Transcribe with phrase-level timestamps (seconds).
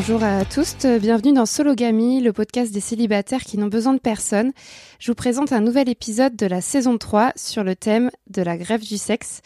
[0.00, 4.52] Bonjour à tous, bienvenue dans Sologamy, le podcast des célibataires qui n'ont besoin de personne.
[5.00, 8.56] Je vous présente un nouvel épisode de la saison 3 sur le thème de la
[8.56, 9.40] grève du sexe.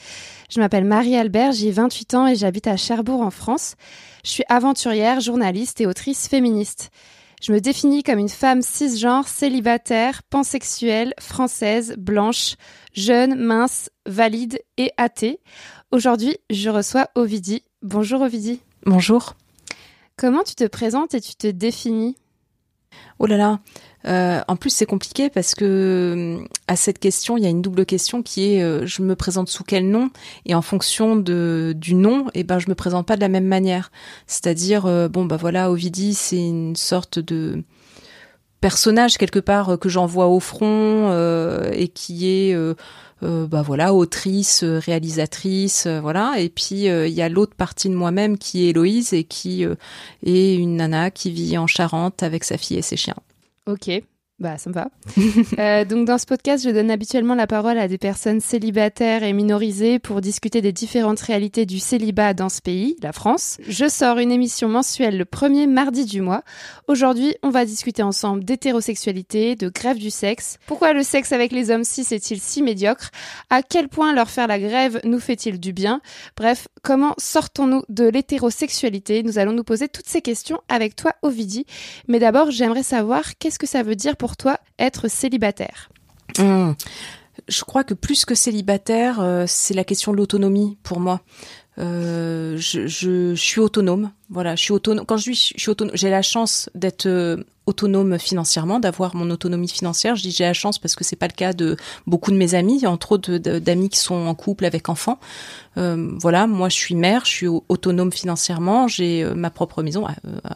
[0.51, 3.77] Je m'appelle Marie-Albert, j'ai 28 ans et j'habite à Cherbourg en France.
[4.27, 6.91] Je suis aventurière, journaliste et autrice féministe.
[7.43, 12.57] Je me définis comme une femme cisgenre, célibataire, pansexuelle, française, blanche,
[12.93, 15.41] jeune, mince, valide et athée.
[15.93, 17.63] Aujourd'hui, je reçois Ovidie.
[17.81, 18.61] Bonjour Ovidie.
[18.85, 19.35] Bonjour.
[20.23, 22.17] Comment tu te présentes et tu te définis?
[23.19, 23.59] Oh là là.
[24.07, 25.65] Euh, en plus, c'est compliqué parce que
[26.39, 29.17] euh, à cette question, il y a une double question qui est euh, je me
[29.17, 30.11] présente sous quel nom?
[30.47, 33.49] Et en fonction de du nom, eh ben je me présente pas de la même
[33.49, 33.91] manière.
[34.29, 37.65] C'est-à-dire euh, bon bah voilà, Ovidie, c'est une sorte de
[38.61, 41.11] personnage quelque part que j'envoie au front
[41.73, 42.57] et qui est
[43.23, 46.35] bah voilà autrice euh, réalisatrice euh, voilà.
[46.39, 49.65] Et puis euh, il y a l'autre partie de moi-même qui est Héloïse et qui
[49.65, 49.75] euh,
[50.25, 53.17] est une nana qui vit en Charente avec sa fille et ses chiens.
[53.67, 53.91] Ok,
[54.43, 54.89] bah ça me va.
[55.59, 59.33] Euh, donc dans ce podcast, je donne habituellement la parole à des personnes célibataires et
[59.33, 63.59] minorisées pour discuter des différentes réalités du célibat dans ce pays, la France.
[63.69, 66.43] Je sors une émission mensuelle le premier mardi du mois.
[66.89, 70.59] Aujourd'hui, on va discuter ensemble d'hétérosexualité, de grève du sexe.
[70.67, 73.11] Pourquoi le sexe avec les hommes cis est-il si médiocre?
[73.51, 76.01] À quel point leur faire la grève nous fait-il du bien?
[76.37, 79.23] Bref, comment sortons-nous de l'hétérosexualité?
[79.23, 81.67] Nous allons nous poser toutes ces questions avec toi, Ovidie.
[82.09, 85.89] Mais d'abord, j'aimerais savoir qu'est-ce que ça veut dire pour toi être célibataire
[86.39, 86.75] Hum.
[87.49, 91.21] Je crois que plus que célibataire, euh, c'est la question de l'autonomie pour moi.
[91.79, 94.11] Euh, je, je, je suis autonome.
[94.29, 95.05] Voilà, je suis autonome.
[95.07, 97.37] Quand je dis je suis autonome, j'ai la chance d'être euh,
[97.67, 100.17] autonome financièrement, d'avoir mon autonomie financière.
[100.17, 101.77] Je dis j'ai la chance parce que c'est pas le cas de
[102.07, 105.19] beaucoup de mes amis, entre autres d'amis qui sont en couple avec enfants.
[105.79, 109.83] Euh, voilà, moi je suis mère, je suis au- autonome financièrement, j'ai euh, ma propre
[109.83, 110.07] maison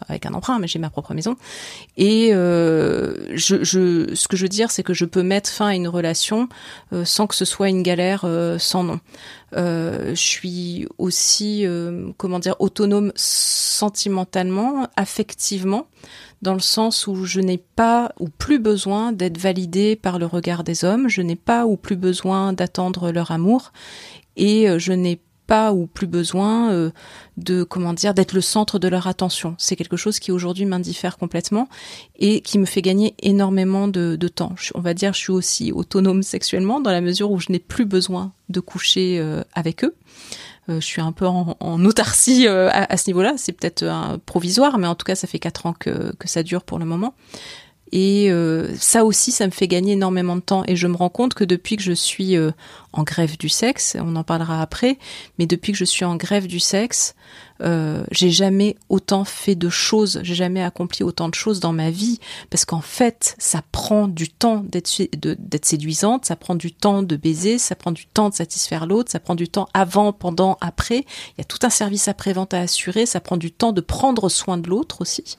[0.09, 1.37] avec un emprunt, mais j'ai ma propre maison.
[1.97, 5.69] Et euh, je, je, ce que je veux dire, c'est que je peux mettre fin
[5.69, 6.49] à une relation
[7.05, 8.27] sans que ce soit une galère
[8.59, 9.01] sans nom.
[9.55, 15.87] Euh, je suis aussi, euh, comment dire, autonome sentimentalement, affectivement,
[16.43, 20.65] dans le sens où je n'ai pas ou plus besoin d'être validée par le regard
[20.65, 23.73] des hommes, je n'ai pas ou plus besoin d'attendre leur amour,
[24.37, 26.91] et euh, je n'ai pas ou plus besoin euh,
[27.37, 29.55] de comment dire d'être le centre de leur attention.
[29.59, 31.69] C'est quelque chose qui aujourd'hui m'indiffère complètement
[32.19, 34.55] et qui me fait gagner énormément de, temps.
[34.75, 37.85] On va dire, je suis aussi autonome sexuellement dans la mesure où je n'ai plus
[37.85, 39.95] besoin de coucher euh, avec eux.
[40.69, 43.35] Euh, je suis un peu en, autarcie à, à ce niveau-là.
[43.37, 46.79] C'est peut-être provisoire, mais en tout cas, ça fait quatre ans que ça dure pour
[46.79, 47.15] le moment.
[47.93, 50.65] Et euh, ça aussi, ça me fait gagner énormément de temps.
[50.67, 52.51] Et je me rends compte que depuis que je suis euh,
[52.93, 54.99] en grève du sexe, on en parlera après,
[55.39, 57.15] mais depuis que je suis en grève du sexe,
[57.63, 61.91] euh, j'ai jamais autant fait de choses, j'ai jamais accompli autant de choses dans ma
[61.91, 67.17] vie, parce qu'en fait, ça prend du temps d'être séduisante, ça prend du temps de
[67.17, 71.05] baiser, ça prend du temps de satisfaire l'autre, ça prend du temps avant, pendant, après.
[71.37, 74.29] Il y a tout un service après-vente à assurer, ça prend du temps de prendre
[74.29, 75.37] soin de l'autre aussi.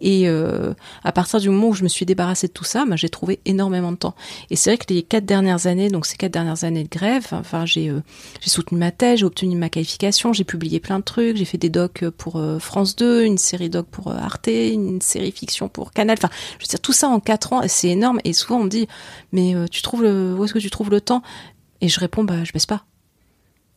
[0.00, 0.74] Et euh,
[1.04, 3.40] à partir du moment où je me suis débarrassée de tout ça, bah, j'ai trouvé
[3.44, 4.14] énormément de temps.
[4.50, 7.28] Et c'est vrai que les quatre dernières années, donc ces quatre dernières années de grève,
[7.32, 8.00] enfin j'ai euh,
[8.40, 11.70] soutenu ma thèse, j'ai obtenu ma qualification, j'ai publié plein de trucs, j'ai fait des
[11.70, 15.92] docs pour euh, France 2, une série doc pour euh, Arte, une série fiction pour
[15.92, 16.16] Canal.
[16.18, 18.20] Enfin, je veux dire tout ça en quatre ans, c'est énorme.
[18.24, 18.88] Et souvent on me dit,
[19.32, 21.22] mais euh, tu trouves le, où est-ce que tu trouves le temps?
[21.80, 22.84] Et je réponds, bah je baisse pas.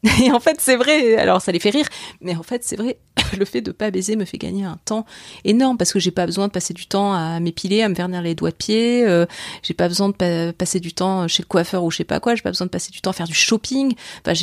[0.23, 1.15] Et en fait, c'est vrai.
[1.17, 1.88] Alors, ça les fait rire,
[2.21, 2.97] mais en fait, c'est vrai.
[3.38, 5.05] Le fait de pas baiser me fait gagner un temps
[5.44, 8.21] énorme parce que j'ai pas besoin de passer du temps à m'épiler, à me vernir
[8.21, 9.03] les doigts de pied.
[9.05, 9.25] euh,
[9.63, 12.19] j'ai pas besoin de pa- passer du temps chez le coiffeur ou je sais pas
[12.19, 12.35] quoi.
[12.35, 13.95] J'ai pas besoin de passer du temps à faire du shopping.
[14.25, 14.33] Enfin,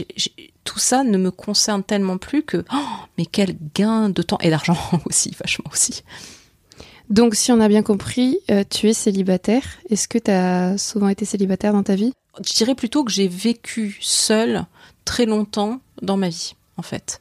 [0.64, 2.64] tout ça ne me concerne tellement plus que.
[2.74, 2.76] oh,
[3.16, 4.76] mais quel gain de temps et d'argent
[5.06, 6.02] aussi, vachement aussi.
[7.10, 9.62] Donc, si on a bien compris, euh, tu es célibataire.
[9.90, 12.12] Est-ce que tu as souvent été célibataire dans ta vie?
[12.44, 14.64] Je dirais plutôt que j'ai vécu seule
[15.04, 17.20] très longtemps dans ma vie, en fait.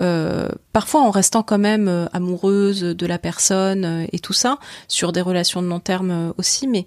[0.00, 4.58] Euh, parfois en restant quand même euh, amoureuse de la personne euh, et tout ça,
[4.88, 6.86] sur des relations de long terme aussi, mais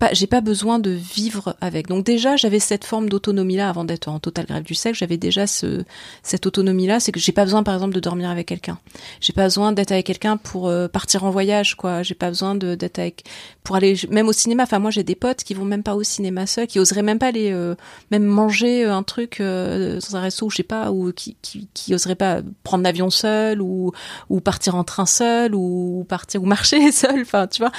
[0.00, 1.86] pas, j'ai pas besoin de vivre avec.
[1.86, 4.98] Donc déjà, j'avais cette forme d'autonomie-là avant d'être en totale grève du sexe.
[4.98, 5.84] J'avais déjà ce,
[6.22, 8.78] cette autonomie-là, c'est que j'ai pas besoin, par exemple, de dormir avec quelqu'un.
[9.20, 12.02] J'ai pas besoin d'être avec quelqu'un pour euh, partir en voyage, quoi.
[12.02, 13.24] J'ai pas besoin d'être avec,
[13.62, 14.62] pour aller même au cinéma.
[14.62, 17.18] Enfin, moi, j'ai des potes qui vont même pas au cinéma seuls, qui oseraient même
[17.18, 17.74] pas aller, euh,
[18.10, 21.94] même manger un truc euh, dans un resto, je sais pas, ou qui, qui, qui
[21.94, 23.92] oseraient pas prendre l'avion seul, ou,
[24.30, 27.20] ou partir en train seul, ou partir ou marcher seul.
[27.20, 27.72] Enfin, tu vois,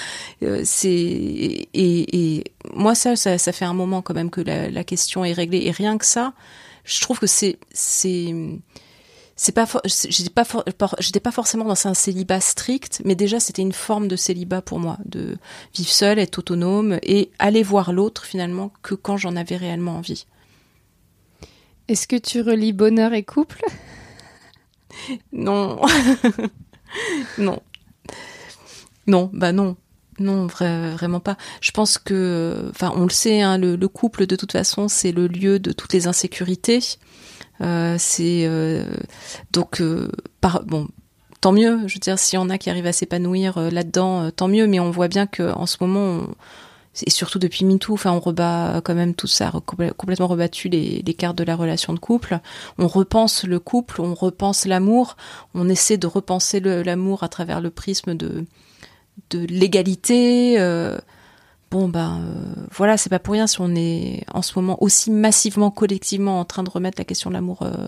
[0.44, 0.92] euh, c'est
[1.74, 2.11] et
[2.74, 5.64] moi ça, ça, ça fait un moment quand même que la, la question est réglée.
[5.66, 6.34] Et rien que ça,
[6.84, 8.34] je trouve que c'est c'est
[9.36, 10.64] c'est pas j'étais pas for-
[11.00, 14.80] j'étais pas forcément dans un célibat strict mais déjà c'était une forme de célibat pour
[14.80, 15.38] moi de
[15.74, 20.26] vivre seul être autonome et aller voir l'autre finalement que quand j'en avais réellement envie.
[21.88, 23.64] Est-ce que tu relis bonheur et couple?
[25.32, 25.82] Non.
[27.38, 27.62] Non.
[29.08, 29.30] Non.
[29.34, 29.76] Bah non
[30.22, 31.38] non vra- vraiment pas.
[31.62, 35.12] Je pense que enfin on le sait hein, le, le couple de toute façon c'est
[35.12, 36.80] le lieu de toutes les insécurités.
[37.62, 38.86] Euh, c'est euh,
[39.52, 40.10] donc euh,
[40.66, 40.88] bon
[41.42, 41.88] tant mieux.
[41.88, 44.68] Je veux dire s'il y en a qui arrivent à s'épanouir là-dedans tant mieux.
[44.68, 46.28] Mais on voit bien que en ce moment
[47.06, 49.52] et surtout depuis MeToo, enfin on rebat quand même tout ça,
[49.96, 52.40] complètement rebattu les, cartes de la relation de couple.
[52.78, 55.16] On repense le couple, on repense l'amour,
[55.54, 58.46] on essaie de repenser l'amour à travers le prisme de
[59.30, 60.60] de l'égalité.
[60.60, 60.98] euh,
[61.70, 65.12] bon ben euh, voilà, c'est pas pour rien si on est en ce moment aussi
[65.12, 67.88] massivement collectivement en train de remettre la question de l'amour, euh,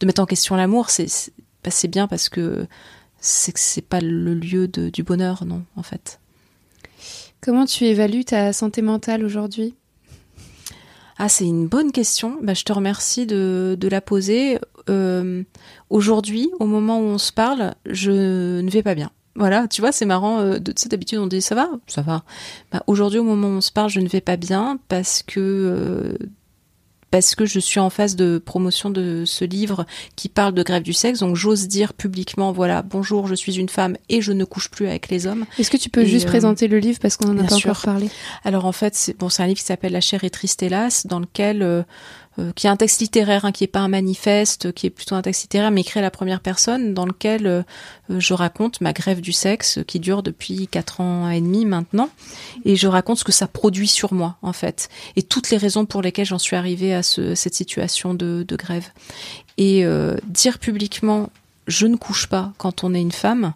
[0.00, 0.90] de mettre en question l'amour.
[0.90, 1.32] C'est c'est
[1.62, 2.66] bah, bien parce que
[3.20, 6.18] c'est que c'est pas le lieu de- du bonheur, non, en fait.
[7.42, 9.74] Comment tu évalues ta santé mentale aujourd'hui?
[11.18, 12.38] Ah, c'est une bonne question.
[12.42, 14.58] Bah, je te remercie de, de la poser.
[14.88, 15.42] Euh,
[15.90, 19.10] Aujourd'hui, au moment où on se parle, je ne vais pas bien.
[19.36, 20.40] Voilà, tu vois, c'est marrant.
[20.40, 22.24] euh, de- Tu sais, d'habitude, on dit ça va, ça va.
[22.72, 25.38] Bah, Aujourd'hui, au moment où on se parle, je ne vais pas bien parce que
[25.40, 26.16] euh,
[27.10, 29.86] parce que je suis en phase de promotion de ce livre
[30.16, 31.20] qui parle de grève du sexe.
[31.20, 34.86] Donc, j'ose dire publiquement, voilà, bonjour, je suis une femme et je ne couche plus
[34.86, 35.44] avec les hommes.
[35.58, 37.56] Est-ce que tu peux Et, juste euh, présenter le livre parce qu'on en a pas
[37.56, 37.70] sûr.
[37.70, 38.08] encore parlé?
[38.44, 41.06] Alors en fait, c'est bon, c'est un livre qui s'appelle La chair est triste hélas,
[41.06, 41.82] dans lequel euh,
[42.38, 45.16] euh, qui est un texte littéraire, hein, qui est pas un manifeste, qui est plutôt
[45.16, 47.62] un texte littéraire, mais écrit à la première personne, dans lequel euh,
[48.08, 52.08] je raconte ma grève du sexe qui dure depuis quatre ans et demi maintenant,
[52.64, 55.86] et je raconte ce que ça produit sur moi en fait, et toutes les raisons
[55.86, 58.88] pour lesquelles j'en suis arrivée à ce- cette situation de, grève.
[59.58, 61.30] Et euh, dire publiquement
[61.66, 63.52] je ne couche pas quand on est une femme,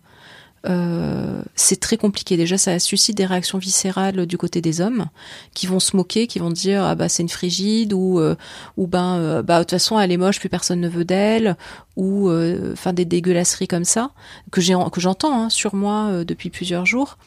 [0.67, 2.37] euh, c'est très compliqué.
[2.37, 5.07] Déjà, ça suscite des réactions viscérales du côté des hommes
[5.53, 8.37] qui vont se moquer, qui vont dire ah bah c'est une frigide ou euh,
[8.77, 11.57] ou ben bah de toute façon elle est moche, plus personne ne veut d'elle
[11.97, 12.31] ou
[12.73, 14.13] enfin des dégueulasseries comme ça
[14.51, 17.19] que j'ai que j'entends hein, sur moi depuis plusieurs jours.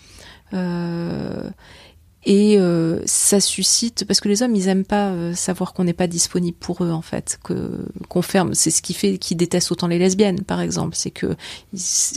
[2.26, 5.94] Et euh, ça suscite parce que les hommes ils aiment pas euh, savoir qu'on n'est
[5.94, 9.72] pas disponible pour eux en fait que qu'on ferme c'est ce qui fait qu'ils détestent
[9.72, 11.36] autant les lesbiennes par exemple c'est que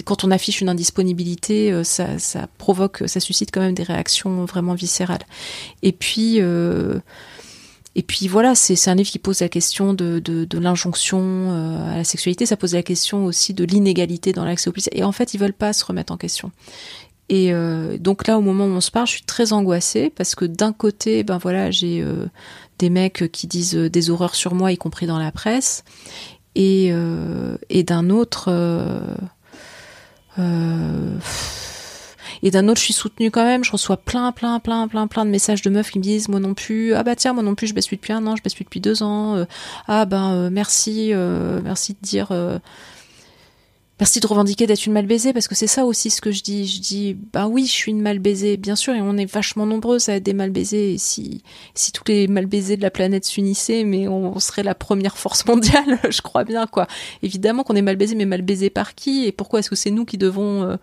[0.04, 4.46] quand on affiche une indisponibilité euh, ça ça provoque ça suscite quand même des réactions
[4.46, 5.22] vraiment viscérales
[5.82, 6.98] et puis euh,
[7.96, 11.92] et puis voilà, c'est un livre qui pose la question de, de, de l'injonction euh,
[11.92, 14.92] à la sexualité, ça pose la question aussi de l'inégalité dans l'accès au plaisir.
[14.94, 16.52] Et en fait, ils veulent pas se remettre en question.
[17.30, 20.34] Et euh, donc là, au moment où on se parle, je suis très angoissée parce
[20.34, 22.26] que d'un côté, ben voilà, j'ai euh,
[22.80, 25.84] des mecs qui disent euh, des horreurs sur moi, y compris dans la presse,
[26.56, 26.92] et
[27.68, 28.50] et d'un autre.
[32.42, 33.62] et d'un autre, je suis soutenue quand même.
[33.62, 36.40] Je reçois plein, plein, plein, plein, plein de messages de meufs qui me disent moi
[36.40, 36.94] non plus.
[36.94, 39.04] Ah bah tiens, moi non plus, je plus depuis un an, je plus depuis deux
[39.04, 39.46] ans.
[39.86, 41.12] Ah ben merci,
[41.62, 42.32] merci de dire.
[44.00, 46.42] Merci de revendiquer d'être une mal baisée parce que c'est ça aussi ce que je
[46.42, 46.66] dis.
[46.66, 49.66] Je dis bah oui, je suis une mal baisée, bien sûr, et on est vachement
[49.66, 50.94] nombreux à être des mal baisés.
[50.94, 51.42] Et si
[51.74, 55.18] si tous les mal baisés de la planète s'unissaient, mais on, on serait la première
[55.18, 56.86] force mondiale, je crois bien quoi.
[57.22, 59.26] Évidemment qu'on est mal baisé, mais mal baisé par qui?
[59.26, 60.76] Et pourquoi est-ce que c'est nous qui devons euh,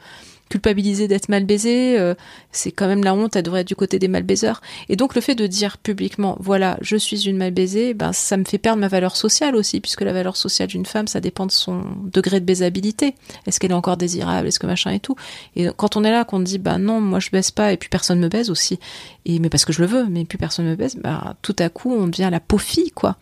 [0.50, 2.14] culpabiliser d'être mal baisé euh,
[2.52, 4.62] C'est quand même la honte, elle devrait être du côté des mal baiseurs.
[4.90, 8.38] Et donc le fait de dire publiquement, voilà, je suis une mal baisée, ben ça
[8.38, 11.46] me fait perdre ma valeur sociale aussi, puisque la valeur sociale d'une femme, ça dépend
[11.46, 13.16] de son degré de baisabilité.
[13.46, 15.16] Est-ce qu'elle est encore désirable Est-ce que machin et tout
[15.56, 17.90] Et quand on est là, qu'on dit, bah non, moi je baisse pas, et puis
[17.90, 18.80] personne me baise aussi,
[19.26, 21.70] et mais parce que je le veux, mais plus personne me baise, bah tout à
[21.70, 22.58] coup on devient la pauvre
[22.96, 23.18] quoi.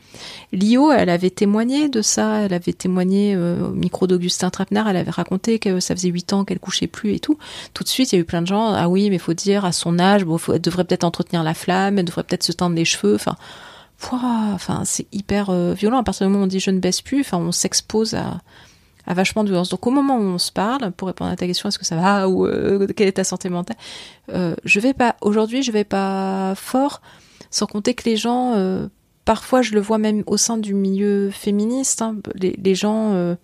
[0.51, 4.97] Lio, elle avait témoigné de ça, elle avait témoigné euh, au micro d'Augustin Trapenard, elle
[4.97, 7.37] avait raconté que ça faisait huit ans qu'elle couchait plus tout.
[7.73, 9.65] Tout de suite, il y a eu plein de gens, ah oui, mais faut dire
[9.65, 12.75] à son âge, bon, elle devrait peut-être entretenir la flamme, elle devrait peut-être se teindre
[12.75, 13.35] les cheveux, enfin,
[13.99, 15.99] enfin, c'est hyper euh, violent.
[15.99, 18.41] À partir du moment où on dit je ne baisse plus, enfin, on s'expose à,
[19.05, 19.69] à vachement de violence.
[19.69, 21.95] Donc au moment où on se parle, pour répondre à ta question, est-ce que ça
[21.95, 23.77] va ou euh, quelle est ta santé mentale,
[24.33, 27.01] euh, je vais pas aujourd'hui, je vais pas fort,
[27.49, 28.53] sans compter que les gens,
[29.23, 33.35] parfois, je le vois même au sein du milieu féministe, hein, les, les gens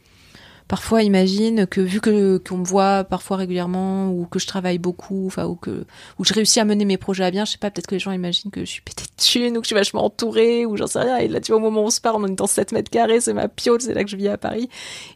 [0.72, 5.30] parfois imaginent que vu que qu'on me voit parfois régulièrement ou que je travaille beaucoup,
[5.38, 5.84] ou que
[6.18, 8.00] ou je réussis à mener mes projets à bien, je sais pas, peut-être que les
[8.00, 10.78] gens imaginent que je suis pété de thunes ou que je suis vachement entourée ou
[10.78, 11.18] j'en sais rien.
[11.18, 12.90] Et là, tu vois, au moment où on se parle, on est dans 7 mètres
[12.90, 14.70] carrés, c'est ma piole, c'est là que je vis à Paris.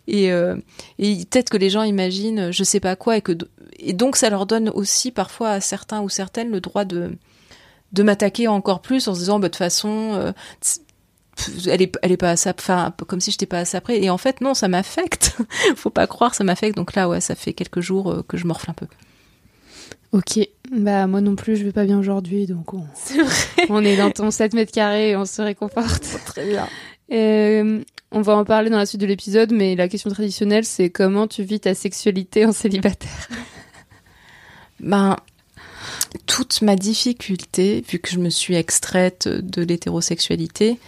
[0.08, 0.58] Et, euh,
[1.00, 3.32] et peut-être que les gens imaginent je sais pas quoi et que
[3.80, 7.12] et donc ça leur donne aussi parfois à certains ou certaines le droit de
[7.94, 10.34] de m'attaquer encore plus en se disant bah, de toute façon euh,
[11.68, 14.02] elle est elle est pas à ça enfin comme si j'étais pas à ça près.
[14.02, 15.38] Et en fait non ça m'affecte.
[15.76, 16.76] Faut pas croire ça m'affecte.
[16.76, 18.88] Donc là ouais ça fait quelques jours euh, que je morfle un peu.
[20.12, 20.40] Ok,
[20.72, 22.86] bah moi non plus je vais pas bien aujourd'hui donc on,
[23.70, 26.08] on est dans ton 7 mètres carrés et on se réconforte.
[26.26, 26.68] très bien.
[27.12, 30.90] Euh, on va en parler dans la suite de l'épisode mais la question traditionnelle c'est
[30.90, 33.28] comment tu vis ta sexualité en célibataire?
[34.80, 35.18] Ben
[36.26, 40.80] toute ma difficulté vu que je me suis extraite de l'hétérosexualité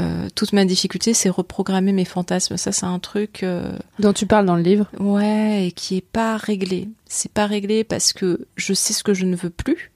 [0.00, 4.26] euh, toute ma difficulté c'est reprogrammer mes fantasmes ça c'est un truc euh, dont tu
[4.26, 4.86] parles dans le livre.
[4.98, 6.88] Ouais, et qui est pas réglé.
[7.06, 9.90] C'est pas réglé parce que je sais ce que je ne veux plus.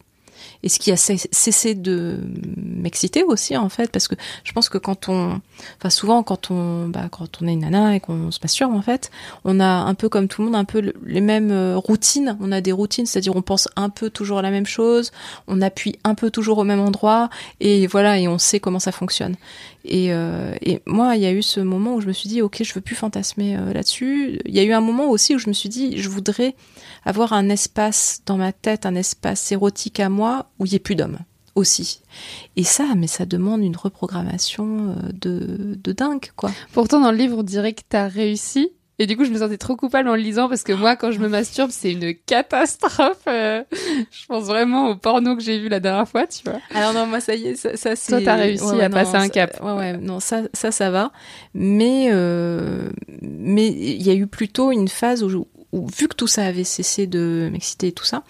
[0.64, 2.19] Et ce qui a cess- cessé de
[2.57, 4.14] m'exciter aussi, en fait, parce que
[4.45, 5.40] je pense que quand on,
[5.78, 8.83] enfin, souvent, quand on, bah, quand on est une nana et qu'on se masturbe, en
[8.83, 9.11] fait,
[9.45, 12.37] on a un peu comme tout le monde, un peu le- les mêmes euh, routines.
[12.40, 15.12] On a des routines, c'est-à-dire on pense un peu toujours à la même chose,
[15.47, 18.93] on appuie un peu toujours au même endroit, et voilà, et on sait comment ça
[18.93, 19.37] fonctionne.
[19.85, 22.42] Et, euh, et moi, il y a eu ce moment où je me suis dit,
[22.42, 24.40] ok, je veux plus fantasmer euh, là-dessus.
[24.44, 26.54] Il y a eu un moment aussi où je me suis dit, je voudrais
[27.04, 30.80] avoir un espace dans ma tête, un espace érotique à moi où il n'y ait
[30.80, 31.18] plus d'hommes
[31.54, 32.00] aussi.
[32.56, 36.50] Et ça, mais ça demande une reprogrammation euh, de, de dingue, quoi.
[36.73, 39.59] Pourtant dans le livre on dirait que t'as réussi et du coup je me sentais
[39.59, 43.23] trop coupable en le lisant parce que moi quand je me masturbe c'est une catastrophe.
[43.26, 43.62] euh,
[44.11, 46.61] je pense vraiment au porno que j'ai vu la dernière fois, tu vois.
[46.75, 48.12] Alors non, moi ça y est, ça, ça c'est.
[48.12, 49.61] Toi, t'as réussi à passer un cap.
[49.62, 51.12] Ouais, ouais, non, ça, ça, ça va.
[51.55, 52.90] Mais, euh,
[53.23, 57.07] mais il y a eu plutôt une phase où, vu que tout ça avait cessé
[57.07, 58.23] de m'exciter et tout ça,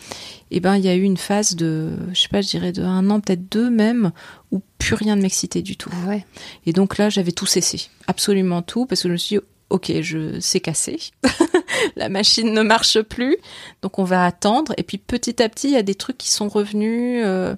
[0.51, 2.83] et ben il y a eu une phase de, je sais pas, je dirais de
[2.83, 4.13] un an, peut-être deux même,
[4.51, 5.91] où plus rien ne m'excitait du tout.
[5.93, 6.27] Ah ouais.
[6.67, 9.93] Et donc là, j'avais tout cessé, absolument tout, parce que je me suis dit, ok,
[10.01, 10.99] je c'est cassé,
[11.97, 13.37] la machine ne marche plus,
[13.83, 14.73] donc on va attendre.
[14.77, 17.55] Et puis petit à petit, il y a des trucs qui sont revenus, euh,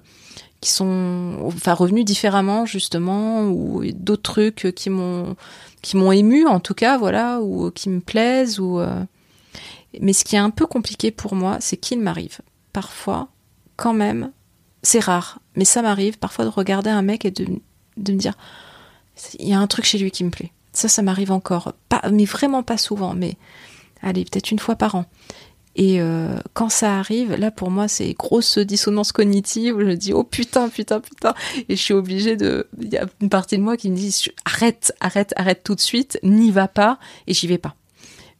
[0.59, 5.35] qui sont, enfin revenus différemment justement, ou d'autres trucs qui m'ont,
[5.81, 8.79] qui m'ont ému en tout cas, voilà, ou qui me plaisent, ou.
[8.79, 9.03] euh,
[9.99, 12.39] Mais ce qui est un peu compliqué pour moi, c'est qu'il m'arrive
[12.73, 13.27] parfois,
[13.75, 14.31] quand même,
[14.83, 17.45] c'est rare, mais ça m'arrive parfois de regarder un mec et de,
[17.97, 18.33] de me dire,
[19.39, 20.51] il y a un truc chez lui qui me plaît.
[20.73, 21.73] Ça, ça m'arrive encore.
[21.89, 23.35] Pas, mais vraiment pas souvent, mais
[24.01, 25.05] allez, peut-être une fois par an.
[25.75, 29.77] Et euh, quand ça arrive, là pour moi c'est grosse dissonance cognitive.
[29.79, 31.33] Je dis oh putain putain putain
[31.69, 32.67] et je suis obligée de.
[32.79, 35.79] Il y a une partie de moi qui me dit arrête arrête arrête tout de
[35.79, 37.75] suite, n'y va pas et j'y vais pas.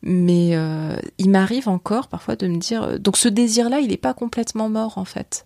[0.04, 3.92] Mais euh, il m'arrive encore parfois de me dire euh, donc ce désir là il
[3.92, 5.46] est pas complètement mort en fait.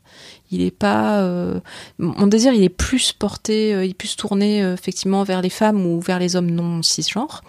[0.50, 1.60] Il est pas euh,
[1.98, 5.50] mon désir il est plus porté euh, il est plus tourné euh, effectivement vers les
[5.50, 7.44] femmes ou vers les hommes non cisgenres.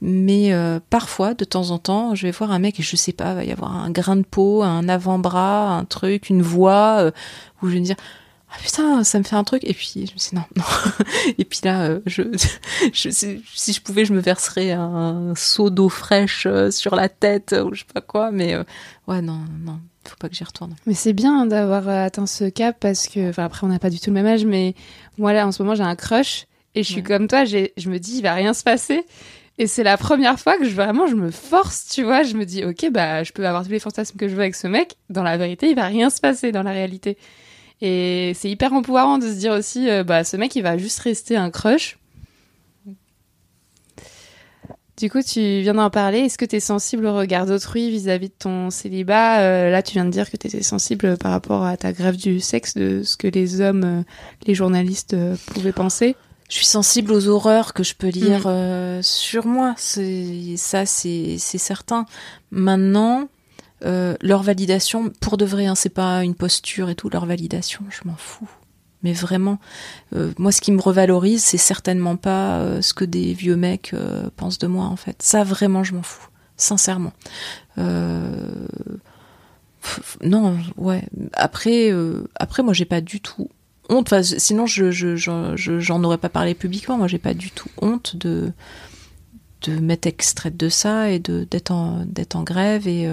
[0.00, 3.12] Mais euh, parfois de temps en temps je vais voir un mec et je sais
[3.12, 7.10] pas il va y avoir un grain de peau, un avant-bras, un truc, une voix
[7.62, 7.96] où je vais me dire
[8.54, 9.62] ah putain, ça me fait un truc.
[9.64, 10.64] Et puis, je me dis non, non.
[11.38, 12.22] Et puis là, euh, je,
[12.92, 17.52] je, si, je pouvais, je me verserais un seau d'eau fraîche euh, sur la tête
[17.52, 18.30] euh, ou je sais pas quoi.
[18.30, 18.62] Mais euh,
[19.08, 20.76] ouais, non, non, faut pas que j'y retourne.
[20.86, 23.98] Mais c'est bien d'avoir atteint ce cap parce que, enfin après on n'a pas du
[23.98, 24.74] tout le même âge, mais
[25.18, 26.46] moi là en ce moment j'ai un crush
[26.76, 27.02] et je suis Ouais.
[27.02, 29.04] comme toi, je me dis il va rien se passer.
[29.58, 32.44] Et c'est la première fois que je vraiment je me force, tu vois, je me
[32.44, 34.96] dis ok bah je peux avoir tous les fantasmes que je veux avec ce mec.
[35.10, 37.16] Dans la vérité, il va rien se passer dans la réalité.
[37.80, 41.00] Et c'est hyper empouvoirant de se dire aussi euh, bah ce mec il va juste
[41.00, 41.98] rester un crush.
[44.96, 46.20] Du coup, tu viens d'en parler.
[46.20, 49.40] Est-ce que tu es sensible au regard d'autrui vis-à-vis de ton célibat?
[49.40, 52.16] Euh, Là, tu viens de dire que tu étais sensible par rapport à ta grève
[52.16, 54.02] du sexe, de ce que les hommes, euh,
[54.46, 55.16] les journalistes
[55.46, 56.14] pouvaient penser.
[56.48, 59.74] Je suis sensible aux horreurs que je peux lire euh, sur moi.
[59.76, 62.06] C'est ça, c'est c'est certain.
[62.50, 63.28] Maintenant,
[63.84, 67.08] euh, leur validation, pour de vrai, hein, c'est pas une posture et tout.
[67.10, 68.48] Leur validation, je m'en fous.
[69.02, 69.58] Mais vraiment,
[70.16, 73.94] euh, moi, ce qui me revalorise, c'est certainement pas euh, ce que des vieux mecs
[74.36, 75.20] pensent de moi, en fait.
[75.22, 77.12] Ça, vraiment, je m'en fous, sincèrement.
[80.22, 81.02] Non, ouais.
[81.34, 81.92] Après,
[82.36, 83.50] après, moi, j'ai pas du tout
[83.90, 84.06] honte.
[84.12, 86.96] Enfin, sinon, je, je, je- je- j'en aurais pas parlé publiquement.
[86.96, 88.52] Moi, j'ai pas du tout honte de
[89.62, 93.06] de m'être extraite de ça et de d'être en d'être en grève et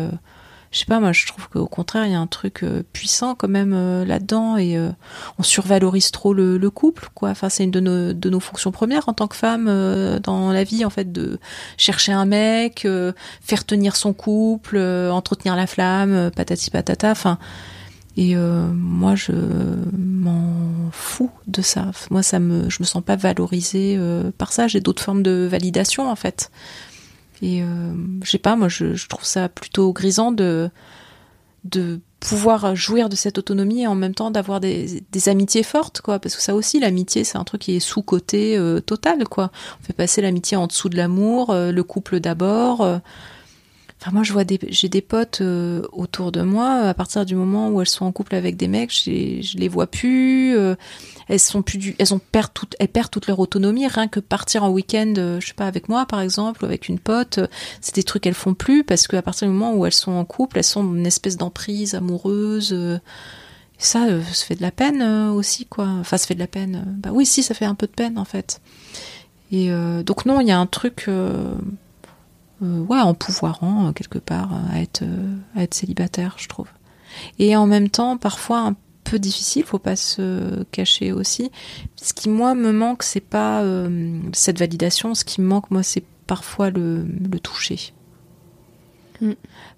[0.72, 3.36] je sais pas moi je trouve qu'au contraire il y a un truc euh, puissant
[3.36, 4.90] quand même euh, là-dedans et euh,
[5.38, 8.72] on survalorise trop le, le couple quoi enfin c'est une de nos de nos fonctions
[8.72, 9.66] premières en tant que femme
[10.24, 11.40] dans la vie en fait de
[11.78, 12.88] chercher un mec
[13.42, 17.38] faire tenir son couple entretenir la flamme patati patata enfin
[18.18, 19.32] et euh, moi, je
[19.98, 21.92] m'en fous de ça.
[22.10, 24.68] Moi, ça me, je me sens pas valorisée euh, par ça.
[24.68, 26.52] J'ai d'autres formes de validation, en fait.
[27.42, 30.70] Et euh, je sais pas, moi, je, trouve ça plutôt grisant de
[32.20, 36.20] pouvoir jouir de cette autonomie et en même temps d'avoir des, amitiés fortes, quoi.
[36.20, 39.52] Parce que ça aussi, l'amitié, c'est un truc qui est sous côté total, quoi.
[39.82, 42.82] On fait passer l'amitié en dessous de l'amour, euh, le couple d'abord.
[42.82, 43.00] euh,
[44.02, 46.74] Enfin, moi, je vois des, j'ai des potes euh, autour de moi.
[46.88, 49.86] À partir du moment où elles sont en couple avec des mecs, je les vois
[49.86, 50.56] plus.
[51.32, 53.88] Elles sont plus du, elles ont perdent toute, elles perdent toute leur autonomie.
[53.88, 56.90] Rien que partir en week-end, euh, je sais pas, avec moi par exemple, ou avec
[56.90, 57.48] une pote, euh,
[57.80, 60.26] c'est des trucs qu'elles font plus parce qu'à partir du moment où elles sont en
[60.26, 62.74] couple, elles sont une espèce d'emprise amoureuse.
[62.74, 62.98] euh,
[63.80, 65.88] et ça, ça fait de la peine aussi, quoi.
[66.02, 66.84] Enfin, ça fait de la peine.
[67.00, 68.62] Bah oui, si, ça fait un peu de peine en fait.
[69.52, 69.72] Et
[70.06, 71.10] donc non, il y a un truc.
[72.64, 75.04] euh, ouais, empouvoirant euh, quelque part à être,
[75.56, 76.68] à être célibataire, je trouve.
[77.40, 78.76] Et en même temps, parfois un
[79.12, 81.52] peu difficile, faut pas se cacher aussi.
[82.02, 85.14] Ce qui moi me manque, c'est pas euh, cette validation.
[85.16, 87.80] Ce qui me manque, moi, c'est parfois le, le toucher.
[89.22, 89.32] Mm.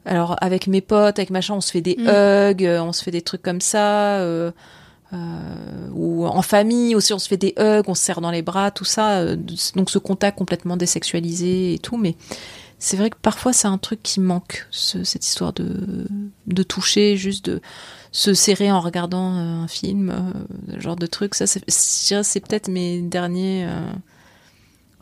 [0.05, 2.07] Alors avec mes potes, avec machin, on se fait des Mm.
[2.07, 4.19] hugs, euh, on se fait des trucs comme ça.
[4.19, 4.51] euh,
[5.13, 8.41] euh, ou en famille aussi, on se fait des hugs, on se serre dans les
[8.41, 9.19] bras, tout ça.
[9.19, 9.35] euh,
[9.75, 12.15] donc ce contact complètement désexualisé et tout, mais
[12.79, 16.07] c'est vrai que parfois c'est un truc qui manque, ce- cette histoire de,
[16.47, 17.61] de toucher, juste de
[18.13, 21.35] se serrer en regardant euh, un film, euh, ce genre de truc.
[21.35, 23.65] Ça, c'est peut-être mes derniers.
[23.67, 23.91] euh,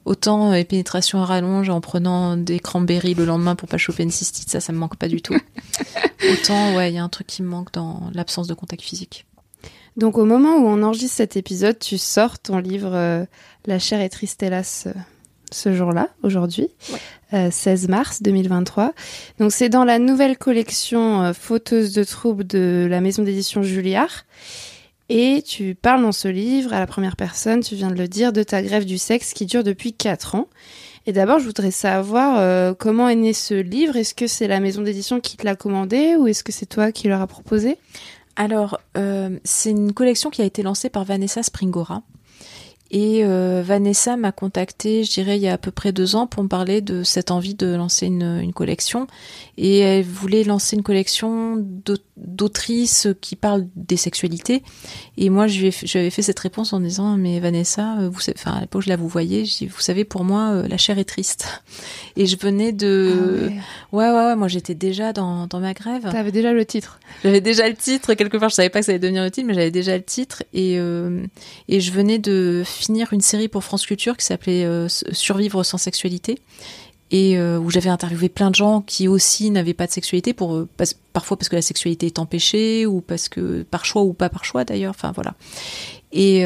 [0.05, 4.11] autant euh, pénétration à rallonge en prenant des cranberries le lendemain pour pas choper une
[4.11, 5.35] cystite, ça, ça me manque pas du tout.
[6.31, 9.25] autant, ouais, il y a un truc qui me manque dans l'absence de contact physique.
[9.97, 13.25] Donc au moment où on enregistre cet épisode, tu sors ton livre euh,
[13.65, 14.87] La chair est triste hélas
[15.51, 16.69] ce jour-là, aujourd'hui,
[17.33, 18.93] euh, 16 mars 2023.
[19.39, 24.25] Donc c'est dans la nouvelle collection euh, Photos de troubles de la maison d'édition Julliard.
[25.09, 28.31] Et tu parles dans ce livre à la première personne, tu viens de le dire,
[28.31, 30.47] de ta grève du sexe qui dure depuis 4 ans.
[31.05, 33.97] Et d'abord, je voudrais savoir euh, comment est né ce livre.
[33.97, 36.91] Est-ce que c'est la maison d'édition qui te l'a commandé ou est-ce que c'est toi
[36.91, 37.77] qui leur a proposé?
[38.35, 42.03] Alors, euh, c'est une collection qui a été lancée par Vanessa Springora.
[42.93, 46.27] Et euh, Vanessa m'a contacté, je dirais, il y a à peu près deux ans
[46.27, 49.07] pour me parler de cette envie de lancer une, une collection.
[49.57, 54.61] Et elle voulait lancer une collection d'aut- d'autrices qui parlent des sexualités.
[55.17, 58.09] Et moi, je lui ai fait- j'avais fait cette réponse en disant, mais Vanessa, euh,
[58.09, 60.51] vous savez, enfin, à l'époque, je la vous voyais, je dis, vous savez, pour moi,
[60.51, 61.61] euh, la chair est triste.
[62.17, 63.49] Et je venais de...
[63.93, 64.09] ouais.
[64.09, 66.09] ouais, ouais, moi, j'étais déjà dans, dans ma grève.
[66.11, 66.99] T'avais déjà le titre.
[67.23, 68.49] J'avais déjà le titre quelque part.
[68.49, 70.77] Je savais pas que ça allait devenir le titre, mais j'avais déjà le titre et
[70.77, 71.23] euh,
[71.69, 75.77] et je venais de finir une série pour France Culture qui s'appelait euh, Survivre sans
[75.77, 76.39] sexualité
[77.11, 80.55] et euh, où j'avais interviewé plein de gens qui aussi n'avaient pas de sexualité pour
[80.55, 80.67] euh,
[81.13, 84.45] parfois parce que la sexualité est empêchée ou parce que par choix ou pas par
[84.45, 84.93] choix d'ailleurs.
[84.95, 85.35] Enfin voilà.
[86.13, 86.43] Et,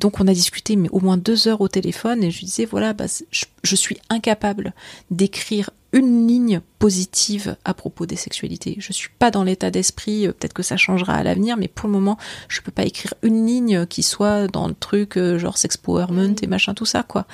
[0.00, 2.92] donc on a discuté mais au moins deux heures au téléphone et je disais voilà
[2.92, 4.74] bah, je, je suis incapable
[5.10, 8.76] d'écrire une ligne positive à propos des sexualités.
[8.78, 11.88] Je suis pas dans l'état d'esprit, euh, peut-être que ça changera à l'avenir, mais pour
[11.88, 15.56] le moment, je peux pas écrire une ligne qui soit dans le truc euh, genre
[15.56, 17.26] sex empowerment et machin tout ça quoi.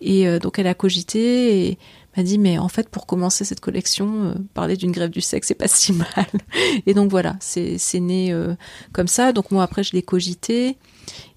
[0.00, 1.78] Et euh, donc elle a cogité et
[2.16, 5.48] m'a dit mais en fait pour commencer cette collection, euh, parler d'une grève du sexe
[5.48, 6.26] c'est pas si mal.
[6.86, 8.54] Et donc voilà, c'est c'est né euh,
[8.92, 9.32] comme ça.
[9.32, 10.76] Donc moi après je l'ai cogité.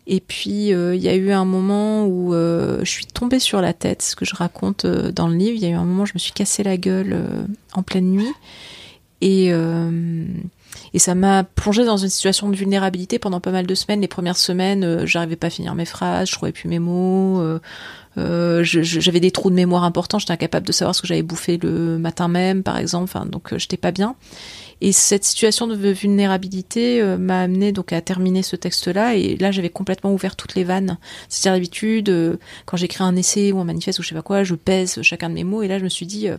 [0.08, 3.62] Et puis euh, il y a eu un moment où euh, je suis tombée sur
[3.62, 5.56] la tête, ce que je raconte euh, dans le livre.
[5.56, 7.16] Il y a eu un moment où je me suis cassé la gueule
[7.74, 8.34] en pleine nuit
[9.22, 9.52] et
[10.98, 14.02] ça m'a plongée dans une situation de vulnérabilité pendant pas mal de semaines.
[14.02, 17.60] Les premières semaines, j'arrivais pas à finir mes phrases, je trouvais plus mes mots.
[18.16, 20.18] j'avais des trous de mémoire importants.
[20.20, 23.04] J'étais incapable de savoir ce que j'avais bouffé le matin même, par exemple.
[23.04, 24.16] Enfin, donc j'étais pas bien.
[24.82, 29.16] Et cette situation de vulnérabilité euh, m'a amené donc à terminer ce texte-là.
[29.16, 30.98] Et là, j'avais complètement ouvert toutes les vannes.
[31.28, 34.44] C'est-à-dire d'habitude, euh, quand j'écris un essai ou un manifeste ou je sais pas quoi,
[34.44, 35.64] je pèse chacun de mes mots.
[35.64, 36.38] Et là, je me suis dit, euh,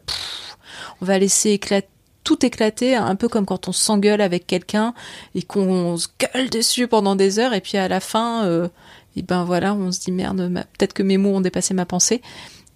[1.01, 1.61] on va laisser
[2.25, 4.95] tout éclater, un peu comme quand on s'engueule avec quelqu'un
[5.35, 8.69] et qu'on se gueule dessus pendant des heures, et puis à la fin,
[9.17, 12.21] et ben voilà, on se dit merde, peut-être que mes mots ont dépassé ma pensée,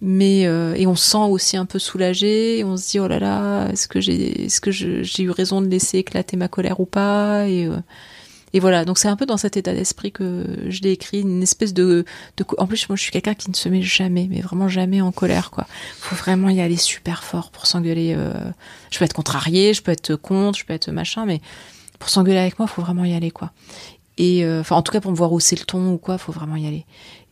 [0.01, 3.19] mais euh, et on se sent aussi un peu soulagé, on se dit oh là
[3.19, 6.85] là, est-ce que j'ai, est-ce que j'ai eu raison de laisser éclater ma colère ou
[6.85, 7.77] pas, et euh,
[8.53, 11.43] et voilà, donc c'est un peu dans cet état d'esprit que je l'ai écrit, une
[11.43, 12.05] espèce de,
[12.57, 15.11] En plus, moi, je suis quelqu'un qui ne se met jamais, mais vraiment jamais en
[15.11, 15.67] colère, quoi.
[15.99, 18.13] Faut vraiment y aller super fort pour s'engueuler.
[18.17, 18.33] euh,
[18.91, 21.41] Je peux être contrarié, je peux être contre, je peux être machin, mais
[21.99, 23.51] pour s'engueuler avec moi, faut vraiment y aller, quoi.
[24.17, 26.55] Et enfin, en tout cas, pour me voir hausser le ton ou quoi, faut vraiment
[26.55, 26.85] y aller.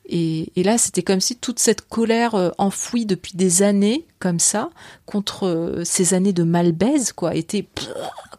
[0.05, 4.69] Et, là, c'était comme si toute cette colère euh, enfouie depuis des années, comme ça,
[5.05, 7.65] contre euh, ces années de malbaise, quoi, était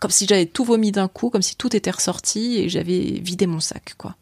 [0.01, 3.47] comme si j'avais tout vomi d'un coup, comme si tout était ressorti et j'avais vidé
[3.47, 4.15] mon sac, quoi.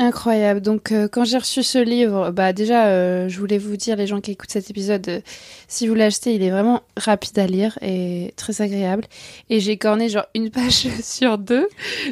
[0.00, 0.60] Incroyable.
[0.60, 4.20] Donc, euh, quand j'ai reçu ce livre, bah déjà, je voulais vous dire, les gens
[4.20, 5.22] qui écoutent cet épisode,
[5.66, 9.04] si vous l'achetez, il est vraiment rapide à lire et très agréable.
[9.50, 11.68] Et j'ai corné genre une page sur deux,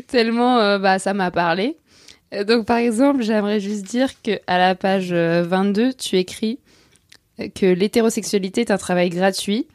[0.09, 1.77] tellement bah ça m'a parlé.
[2.35, 6.59] Euh, Donc, par exemple, j'aimerais juste dire que à la page euh, 22, tu écris
[7.41, 9.67] euh, que l'hétérosexualité est un travail gratuit.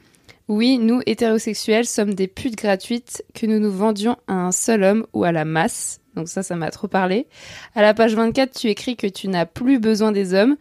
[0.47, 5.05] Oui, nous, hétérosexuels, sommes des putes gratuites que nous nous vendions à un seul homme
[5.13, 6.01] ou à la masse.
[6.15, 7.27] Donc ça, ça m'a trop parlé.
[7.73, 10.57] À la page 24, tu écris que tu n'as plus besoin des hommes.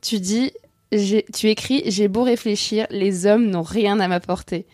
[0.00, 0.52] Tu dis,
[0.92, 4.66] tu écris, j'ai beau réfléchir, les hommes n'ont rien à m'apporter.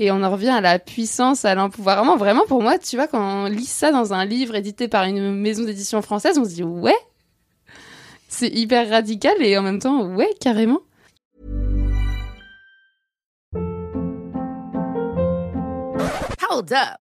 [0.00, 2.16] Et on en revient à la puissance, à l'empouvoirment.
[2.16, 5.34] Vraiment, pour moi, tu vois, quand on lit ça dans un livre édité par une
[5.34, 6.96] maison d'édition française, on se dit, ouais,
[8.28, 10.80] c'est hyper radical et en même temps, ouais, carrément.
[16.50, 17.07] Hold up.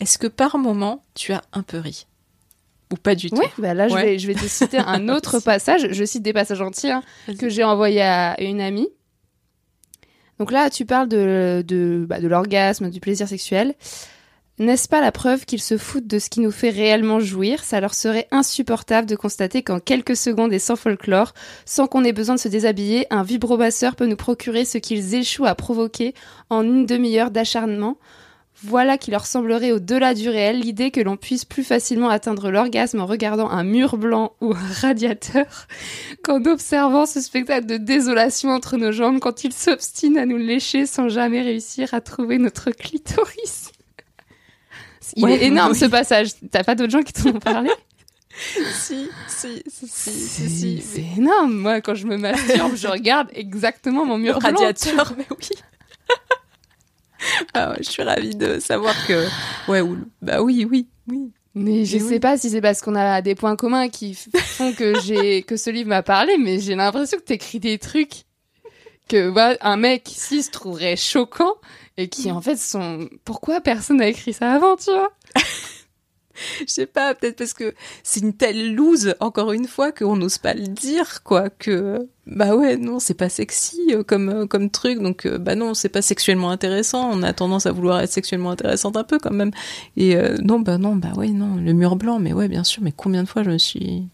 [0.00, 2.06] est-ce que par moment, tu as un peu ri?
[2.92, 3.36] Ou pas du tout?
[3.36, 5.88] Ouais, bah là, je, vais, je vais te citer un autre passage.
[5.90, 7.02] Je cite des passages entiers hein,
[7.38, 8.88] que j'ai envoyés à une amie.
[10.38, 13.74] Donc là, tu parles de, de, bah, de l'orgasme, du plaisir sexuel.
[14.58, 17.64] N'est-ce pas la preuve qu'ils se foutent de ce qui nous fait réellement jouir?
[17.64, 21.34] Ça leur serait insupportable de constater qu'en quelques secondes et sans folklore,
[21.64, 25.46] sans qu'on ait besoin de se déshabiller, un vibromasseur peut nous procurer ce qu'ils échouent
[25.46, 26.14] à provoquer
[26.50, 27.98] en une demi-heure d'acharnement?
[28.66, 33.00] Voilà qui leur semblerait au-delà du réel l'idée que l'on puisse plus facilement atteindre l'orgasme
[33.00, 35.66] en regardant un mur blanc ou un radiateur
[36.22, 40.86] qu'en observant ce spectacle de désolation entre nos jambes quand ils s'obstinent à nous lécher
[40.86, 43.70] sans jamais réussir à trouver notre clitoris.
[45.16, 45.78] Il Ouais, est énorme oui.
[45.78, 46.30] ce passage.
[46.50, 47.70] T'as pas d'autres gens qui t'en ont parlé?
[48.72, 50.80] Si, si, si, si, si, C'est si.
[50.82, 51.52] c'est énorme.
[51.54, 54.50] Moi, quand je me masturbe, je regarde exactement mon Le mur blanc.
[54.50, 55.50] radiateur, mais oui.
[57.54, 59.26] ah je suis ravie de savoir que...
[59.68, 59.98] Ouais, ou...
[60.22, 61.32] bah oui, oui, oui.
[61.54, 65.00] Mais je sais pas si c'est parce qu'on a des points communs qui font que
[65.04, 68.24] j'ai que ce livre m'a parlé, mais j'ai l'impression que t'écris des trucs
[69.08, 71.54] que bah, un mec ici se trouverait choquant
[71.96, 73.08] et qui en fait sont.
[73.24, 75.12] Pourquoi personne n'a écrit ça avant, tu vois?
[76.60, 80.38] Je sais pas, peut-être parce que c'est une telle loose, encore une fois, qu'on n'ose
[80.38, 82.08] pas le dire, quoi, que...
[82.26, 85.74] Bah ouais, non, c'est pas sexy euh, comme, euh, comme truc, donc euh, bah non,
[85.74, 89.30] c'est pas sexuellement intéressant, on a tendance à vouloir être sexuellement intéressante un peu quand
[89.30, 89.50] même.
[89.98, 92.92] Et non, bah non, bah ouais, non, le mur blanc, mais ouais, bien sûr, mais
[92.92, 94.08] combien de fois je me suis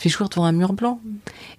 [0.00, 0.98] fait jouir devant un mur blanc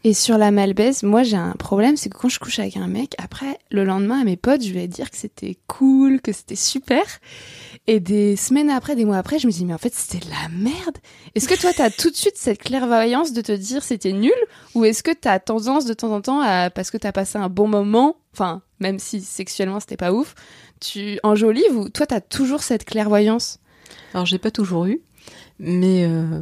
[0.03, 2.87] Et sur la malbaise, moi j'ai un problème, c'est que quand je couche avec un
[2.87, 6.55] mec, après le lendemain à mes potes, je vais dire que c'était cool, que c'était
[6.55, 7.03] super.
[7.85, 10.31] Et des semaines après, des mois après, je me dis mais en fait c'était de
[10.31, 10.97] la merde.
[11.35, 14.31] Est-ce que toi t'as tout de suite cette clairvoyance de te dire c'était nul?
[14.73, 17.49] Ou est-ce que t'as tendance de temps en temps à parce que t'as passé un
[17.49, 20.33] bon moment, enfin même si sexuellement c'était pas ouf,
[20.79, 23.59] tu enjolives ou toi t'as toujours cette clairvoyance?
[24.15, 24.99] Alors j'ai pas toujours eu,
[25.59, 26.41] mais euh,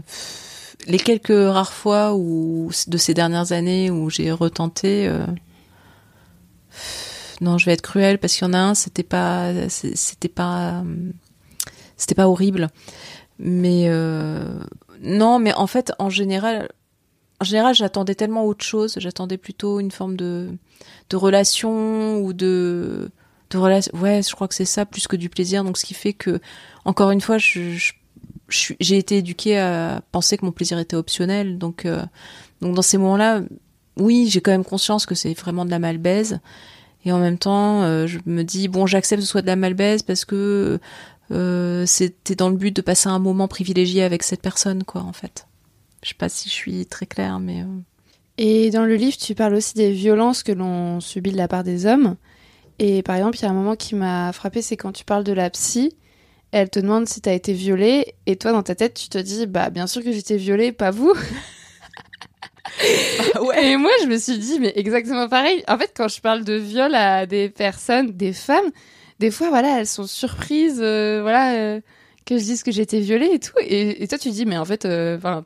[0.87, 5.25] les quelques rares fois où de ces dernières années où j'ai retenté, euh,
[7.41, 10.79] non, je vais être cruelle parce qu'il y en a un, c'était pas, c'était pas,
[10.79, 11.11] euh,
[11.97, 12.69] c'était pas horrible,
[13.39, 14.59] mais euh,
[15.01, 16.69] non, mais en fait, en général,
[17.41, 18.95] en général, j'attendais tellement autre chose.
[18.97, 20.49] J'attendais plutôt une forme de
[21.09, 23.09] de relation ou de
[23.49, 23.91] de relation.
[23.97, 25.63] Ouais, je crois que c'est ça plus que du plaisir.
[25.63, 26.39] Donc, ce qui fait que,
[26.85, 27.93] encore une fois, je,
[28.49, 31.57] j'ai été éduquée à penser que mon plaisir était optionnel.
[31.57, 32.03] Donc, euh,
[32.61, 33.41] donc dans ces moments-là,
[33.97, 36.39] oui, j'ai quand même conscience que c'est vraiment de la malbaise.
[37.05, 39.55] Et en même temps, euh, je me dis bon, j'accepte que ce soit de la
[39.55, 40.79] malbaise parce que
[41.31, 45.13] euh, c'était dans le but de passer un moment privilégié avec cette personne, quoi, en
[45.13, 45.47] fait.
[46.03, 47.65] Je sais pas si je suis très claire, mais
[48.37, 51.63] Et dans le livre, tu parles aussi des violences que l'on subit de la part
[51.63, 52.15] des hommes.
[52.79, 55.25] Et par exemple, il y a un moment qui m'a frappé, c'est quand tu parles
[55.25, 55.93] de la psy.
[56.51, 59.45] Elle te demande si t'as été violée, et toi, dans ta tête, tu te dis,
[59.45, 61.13] bah, bien sûr que j'étais violée, pas vous.
[63.61, 65.63] Et moi, je me suis dit, mais exactement pareil.
[65.67, 68.71] En fait, quand je parle de viol à des personnes, des femmes,
[69.19, 71.81] des fois, voilà, elles sont surprises, euh, voilà, euh,
[72.25, 73.53] que je dise que j'ai été violée et tout.
[73.61, 75.43] Et, et toi, tu dis, mais en fait, euh, enfin,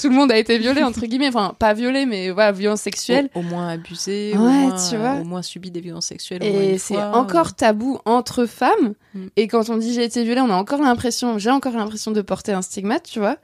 [0.00, 1.28] tout le monde a été violé, entre guillemets.
[1.28, 3.28] Enfin, pas violé, mais voilà, violence sexuelle.
[3.34, 5.14] au, au moins abusé, Ouais, au, moins, tu vois.
[5.14, 6.42] au moins subi des violences sexuelles.
[6.44, 8.94] Et c'est encore tabou entre femmes.
[9.14, 9.26] Mm.
[9.36, 12.22] Et quand on dit j'ai été violée, on a encore l'impression, j'ai encore l'impression de
[12.22, 13.36] porter un stigmate, tu vois.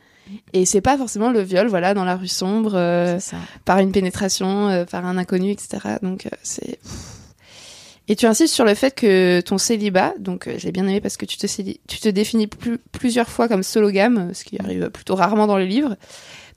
[0.54, 3.18] Et c'est pas forcément le viol, voilà, dans la rue sombre, euh,
[3.66, 5.96] par une pénétration, euh, par un inconnu, etc.
[6.02, 6.78] Donc euh, c'est.
[8.06, 11.16] Et tu insistes sur le fait que ton célibat, donc euh, j'ai bien aimé parce
[11.16, 14.90] que tu te, céli- tu te définis plus- plusieurs fois comme sologame, ce qui arrive
[14.90, 15.96] plutôt rarement dans les livres.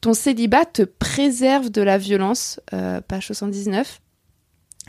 [0.01, 3.99] Ton célibat te préserve de la violence, euh, page 79.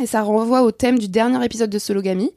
[0.00, 2.30] Et ça renvoie au thème du dernier épisode de Sologamie.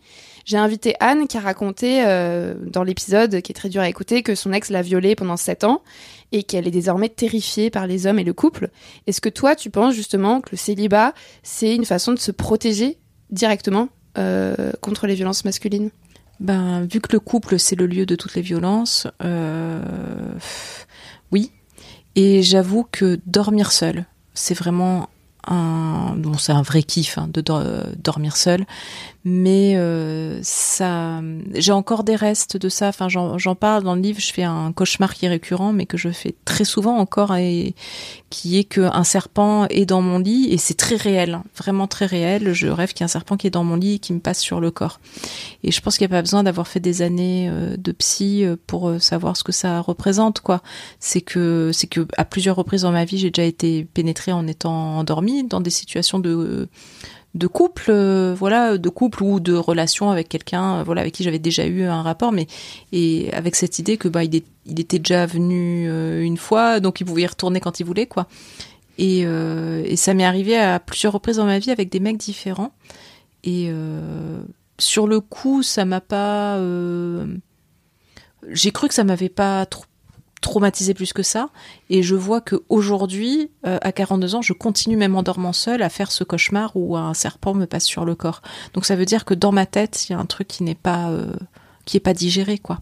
[0.45, 4.23] J'ai invité Anne qui a raconté euh, dans l'épisode, qui est très dur à écouter,
[4.23, 5.84] que son ex l'a violée pendant 7 ans
[6.31, 8.69] et qu'elle est désormais terrifiée par les hommes et le couple.
[9.05, 12.97] Est-ce que toi, tu penses justement que le célibat, c'est une façon de se protéger
[13.29, 15.91] directement euh, contre les violences masculines?
[16.39, 19.05] Ben, vu que le couple, c'est le lieu de toutes les violences,
[21.31, 21.51] oui.
[22.15, 25.10] Et j'avoue que dormir seul, c'est vraiment
[25.47, 27.63] un bon c'est un vrai kiff hein, de dor-
[27.97, 28.65] dormir seul.
[29.24, 31.21] Mais euh, ça
[31.56, 32.89] j'ai encore des restes de ça.
[32.89, 34.19] Enfin j'en j'en parle dans le livre.
[34.19, 37.74] Je fais un cauchemar qui est récurrent mais que je fais très souvent encore et
[38.32, 41.86] qui est que un serpent est dans mon lit et c'est très réel hein, vraiment
[41.86, 42.54] très réel.
[42.54, 44.20] Je rêve qu'il y a un serpent qui est dans mon lit et qui me
[44.20, 45.00] passe sur le corps.
[45.63, 48.44] Et je pense qu'il n'y a pas besoin d'avoir fait des années euh, de psy
[48.44, 50.63] euh, pour euh, savoir ce que ça représente quoi.
[51.00, 54.48] C'est que c'est que à plusieurs reprises dans ma vie j'ai déjà été pénétrée en
[54.48, 56.70] étant endormie dans des situations de
[57.34, 61.24] de couple euh, voilà de couple ou de relation avec quelqu'un euh, voilà avec qui
[61.24, 62.48] j'avais déjà eu un rapport mais
[62.91, 67.06] et avec cette idée que bah il, était déjà venu euh, une fois donc il
[67.06, 68.28] pouvait y retourner quand il voulait quoi.
[68.98, 72.17] Et, euh, et ça m'est arrivé à plusieurs reprises dans ma vie avec des mecs
[72.17, 72.72] différents.
[73.44, 73.72] Et
[74.78, 76.60] sur le coup ça m'a pas
[78.50, 79.86] j'ai cru que ça m'avait pas trop
[80.41, 81.49] traumatisé plus que ça.
[81.89, 85.82] Et je vois que aujourd'hui euh, à 42 ans je continue même en dormant seule
[85.84, 88.41] à faire ce cauchemar où un serpent me passe sur le corps.
[88.73, 90.75] Donc ça veut dire que dans ma tête il y a un truc qui n'est
[90.75, 91.32] pas euh,
[91.86, 92.82] qui est pas digéré quoi.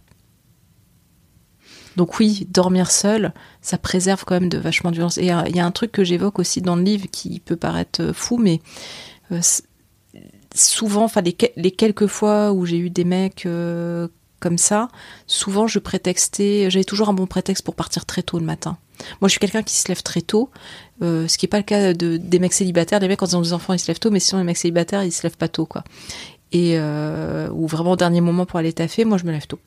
[1.97, 5.59] Donc oui dormir seul ça préserve quand même de vachement de violence et il y
[5.59, 8.61] a un truc que j'évoque aussi dans le livre qui peut paraître euh, fou mais
[10.55, 13.45] souvent enfin les, que- les quelques fois où j'ai eu des mecs
[14.39, 14.89] comme ça
[15.27, 18.77] souvent je prétextais, j'avais toujours un bon prétexte pour partir très tôt le matin.
[19.21, 20.49] Moi, je suis quelqu'un qui se lève très tôt,
[21.01, 22.99] euh, ce qui n'est pas le cas de, des mecs célibataires.
[22.99, 24.57] Les mecs, quand ils ont des enfants, ils se lèvent tôt, mais sinon, les mecs
[24.57, 25.83] célibataires, ils se lèvent pas tôt, quoi.
[26.51, 29.59] Et, euh, ou vraiment au dernier moment pour aller taffer, moi, je me lève tôt.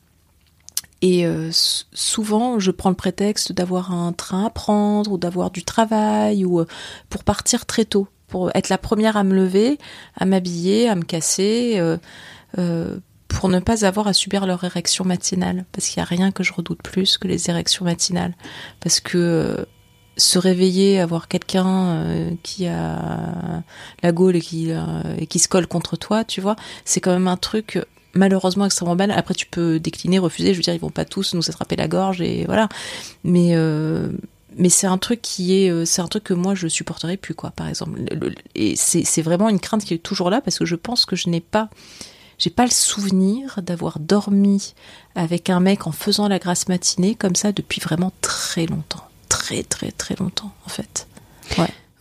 [1.01, 5.63] Et euh, souvent, je prends le prétexte d'avoir un train à prendre ou d'avoir du
[5.63, 6.63] travail ou
[7.09, 9.79] pour partir très tôt, pour être la première à me lever,
[10.15, 11.81] à m'habiller, à me casser,
[13.33, 15.65] pour ne pas avoir à subir leur érection matinale.
[15.71, 18.33] Parce qu'il n'y a rien que je redoute plus que les érections matinales.
[18.79, 19.65] Parce que euh,
[20.17, 23.63] se réveiller, avoir quelqu'un euh, qui a
[24.03, 24.81] la gaule et qui, euh,
[25.17, 27.79] et qui se colle contre toi, tu vois, c'est quand même un truc
[28.13, 29.17] malheureusement extrêmement banal.
[29.17, 30.53] Après, tu peux décliner, refuser.
[30.53, 32.69] Je veux dire, ils vont pas tous nous attraper la gorge et voilà.
[33.23, 37.49] Mais c'est un truc qui est c'est un truc que moi je supporterais plus quoi
[37.49, 40.65] par exemple Le- le- et c'est vraiment une crainte qui est toujours là parce que
[40.65, 41.69] je pense que je n'ai pas
[42.43, 44.73] j'ai pas le souvenir d'avoir dormi
[45.15, 49.63] avec un mec en faisant la grasse matinée comme ça depuis vraiment très longtemps très
[49.63, 51.07] très très longtemps en fait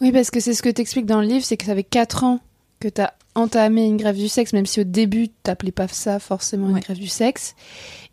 [0.00, 2.24] Oui, parce que c'est ce que t'expliques dans le livre, c'est que ça fait 4
[2.24, 2.40] ans
[2.80, 6.68] que t'as entamé une grève du sexe, même si au début t'appelais pas ça forcément
[6.70, 6.80] une Ouais.
[6.80, 7.54] grève du sexe,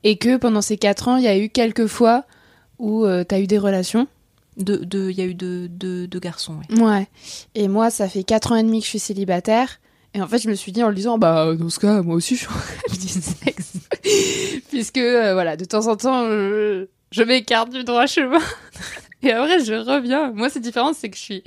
[0.03, 2.25] et que pendant ces 4 ans, il y a eu quelques fois
[2.77, 4.07] où euh, t'as eu des relations.
[4.57, 6.81] de de il y a eu deux deux deux garçons ouais.
[6.83, 7.07] Ouais.
[7.55, 9.79] Et moi, ça fait 4 ans et demi que je suis célibataire.
[10.13, 12.15] Et en fait, je me suis dit en le disant, bah, dans ce cas, moi
[12.15, 12.45] aussi, je
[12.99, 13.73] suis sexe.
[14.69, 18.39] Puisque, euh, voilà, de temps en temps, je, je m'écarte du droit chemin.
[19.21, 20.31] Et après, je reviens.
[20.31, 21.43] Moi, c'est différent, c'est que je suis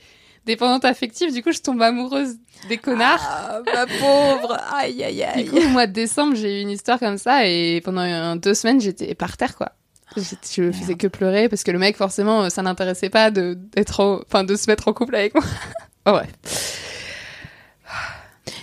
[0.46, 1.32] dépendante affective.
[1.32, 2.36] Du coup, je tombe amoureuse
[2.68, 3.20] des connards.
[3.22, 6.98] ah ma pauvre aïe aïe Du coup, au mois de décembre, j'ai eu une histoire
[6.98, 7.46] comme ça.
[7.48, 9.72] Et pendant euh, deux semaines, j'étais par terre, quoi.
[10.14, 14.00] Je faisais que pleurer parce que le mec, forcément, euh, ça n'intéressait pas de, d'être
[14.00, 15.42] en- enfin, de se mettre en couple avec moi.
[16.06, 16.28] oh, ouais.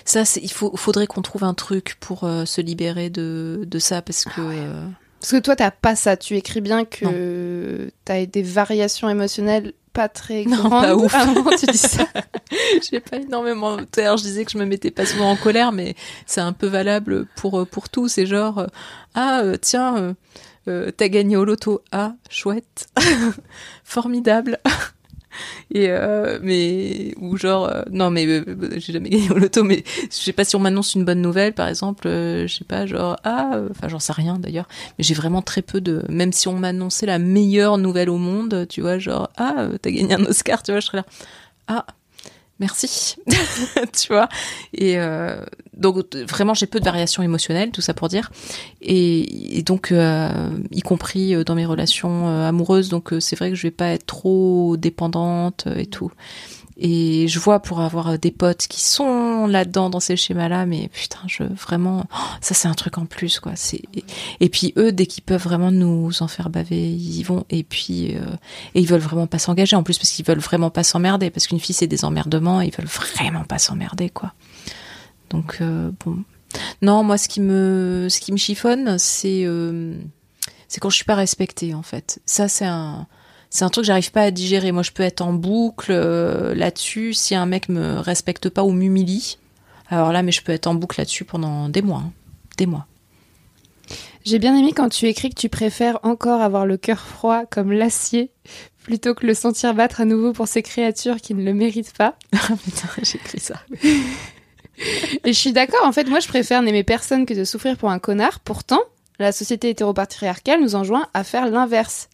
[0.09, 4.01] Ça il faut faudrait qu'on trouve un truc pour euh, se libérer de de ça
[4.01, 4.85] parce que euh,
[5.19, 6.17] Parce que toi, t'as pas ça.
[6.17, 10.83] Tu écris bien que t'as des variations émotionnelles pas très Non, grandes.
[10.83, 11.25] pas ouf.
[11.33, 12.07] Moment, tu dis ça.
[12.89, 13.77] J'ai pas énormément.
[13.97, 15.95] L'heure, je disais que je me mettais pas souvent en colère, mais
[16.25, 18.07] c'est un peu valable pour euh, pour tout.
[18.07, 18.67] C'est genre, euh,
[19.15, 20.15] ah tiens,
[20.67, 21.81] euh, t'as gagné au loto.
[21.91, 22.87] Ah, chouette,
[23.83, 24.59] formidable.
[25.71, 28.43] Et euh, mais ou genre euh, non mais euh,
[28.77, 31.53] j'ai jamais gagné au loto mais je sais pas si on m'annonce une bonne nouvelle
[31.53, 35.41] par exemple je sais pas genre ah enfin j'en sais rien d'ailleurs mais j'ai vraiment
[35.41, 39.29] très peu de même si on m'annonçait la meilleure nouvelle au monde tu vois genre
[39.37, 41.05] ah t'as gagné un Oscar tu vois je serais là
[41.67, 41.85] ah
[42.59, 43.15] merci.
[43.93, 44.29] Tu vois.
[44.73, 45.41] Et euh,
[45.75, 48.31] donc vraiment j'ai peu de variations émotionnelles tout ça pour dire.
[48.81, 53.63] Et, donc euh, y compris euh, dans mes relations amoureuses donc c'est vrai que je
[53.63, 56.11] vais pas être trop dépendante et tout
[56.81, 60.89] et je vois pour avoir euh, des potes qui sont là-dedans dans ces schémas-là, mais
[60.93, 63.51] putain, je vraiment, oh, ça c'est un truc en plus quoi.
[63.55, 63.81] C'est
[64.39, 67.45] et, puis eux, dès qu'ils peuvent vraiment nous en faire baver, ils y vont.
[67.49, 68.21] Et puis euh,
[68.75, 71.47] et ils veulent vraiment pas s'engager en plus parce qu'ils veulent vraiment pas s'emmerder parce
[71.47, 74.33] qu'une fille c'est des emmerdements, ils veulent vraiment pas s'emmerder quoi.
[75.29, 76.23] Donc euh, bon,
[76.81, 79.97] non, moi ce qui me ce qui me chiffonne, c'est euh,
[80.69, 82.21] c'est quand je suis pas respectée en fait.
[82.25, 83.05] Ça c'est un
[83.49, 84.71] c'est un truc que j'arrive pas à digérer.
[84.71, 88.71] Moi, je peux être en boucle euh, là-dessus si un mec me respecte pas ou
[88.71, 89.37] m'humilie.
[89.89, 92.11] Alors là, mais je peux être en boucle là-dessus pendant des mois, hein.
[92.57, 92.85] des mois.
[94.25, 97.71] J'ai bien aimé quand tu écris que tu préfères encore avoir le cœur froid comme
[97.71, 98.31] l'acier
[98.83, 102.15] plutôt que le sentir battre à nouveau pour ces créatures qui ne le méritent pas.
[102.33, 103.55] Ah, putain, j'ai écrit ça.
[105.23, 107.89] Et je suis d'accord, en fait, moi je préfère n'aimer personne que de souffrir pour
[107.91, 108.39] un connard.
[108.39, 108.79] Pourtant,
[109.19, 112.09] la société hétéropatriarcale nous enjoint à faire l'inverse.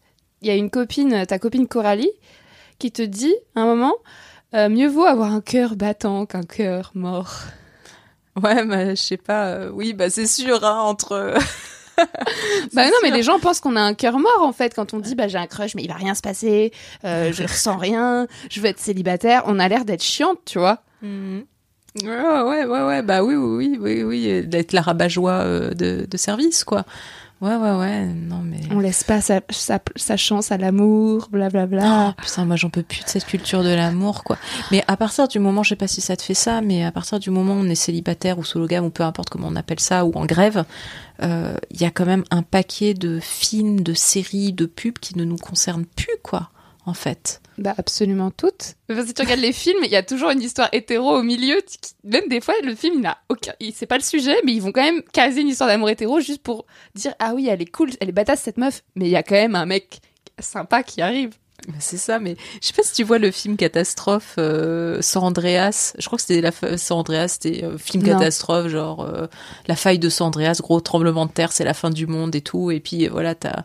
[0.46, 2.12] Il y a une copine, ta copine Coralie,
[2.78, 3.96] qui te dit, à un moment,
[4.54, 7.34] euh, mieux vaut avoir un cœur battant qu'un cœur mort.
[8.40, 9.48] Ouais, bah, je sais pas.
[9.48, 11.34] euh, oui, bah c'est sûr, hein, entre.
[12.74, 15.00] Bah non, mais les gens pensent qu'on a un cœur mort en fait quand on
[15.00, 16.74] dit bah j'ai un crush mais il va rien se passer,
[17.06, 19.44] euh, je ressens rien, je veux être célibataire.
[19.48, 20.80] On a l'air d'être chiante, tu vois.
[21.02, 21.46] Mhm.
[22.04, 25.74] Ouais, ouais, ouais, ouais, bah oui, oui, oui, oui, oui, euh, d'être la rabat-joie euh,
[25.74, 26.84] de, de service, quoi.
[27.42, 28.62] Ouais, ouais, ouais, non, mais.
[28.72, 32.14] On laisse pas sa, sa, sa chance à l'amour, blablabla.
[32.18, 34.38] Oh, putain, moi j'en peux plus de cette culture de l'amour, quoi.
[34.72, 36.92] Mais à partir du moment, je sais pas si ça te fait ça, mais à
[36.92, 39.82] partir du moment où on est célibataire ou sologame ou peu importe comment on appelle
[39.82, 40.64] ça, ou en grève,
[41.24, 45.18] euh, il y a quand même un paquet de films, de séries, de pubs qui
[45.18, 46.50] ne nous concernent plus, quoi,
[46.86, 47.42] en fait.
[47.58, 48.76] Bah absolument toutes.
[48.88, 51.24] Parce que si tu regardes les films, il y a toujours une histoire hétéro au
[51.24, 51.62] milieu.
[51.66, 54.52] qui- Même des fois, le film, il n'a aucun, il- c'est pas le sujet, mais
[54.54, 56.66] ils vont quand même caser une histoire d'amour hétéro juste pour
[56.96, 59.24] dire ah oui, elle est cool, elle est badass cette meuf, mais il y a
[59.24, 60.00] quand même un mec
[60.40, 61.32] sympa qui arrive.
[61.80, 65.94] C'est ça, mais je sais pas si tu vois le film catastrophe euh, San Andreas.
[65.98, 68.10] Je crois que c'était la fa- San Andreas, c'était euh, film Non.
[68.20, 69.26] catastrophe, genre euh,
[69.68, 72.42] la faille de San Andreas, gros tremblement de terre, c'est la fin du monde et
[72.42, 72.70] tout.
[72.70, 73.64] Et puis euh, voilà, t'as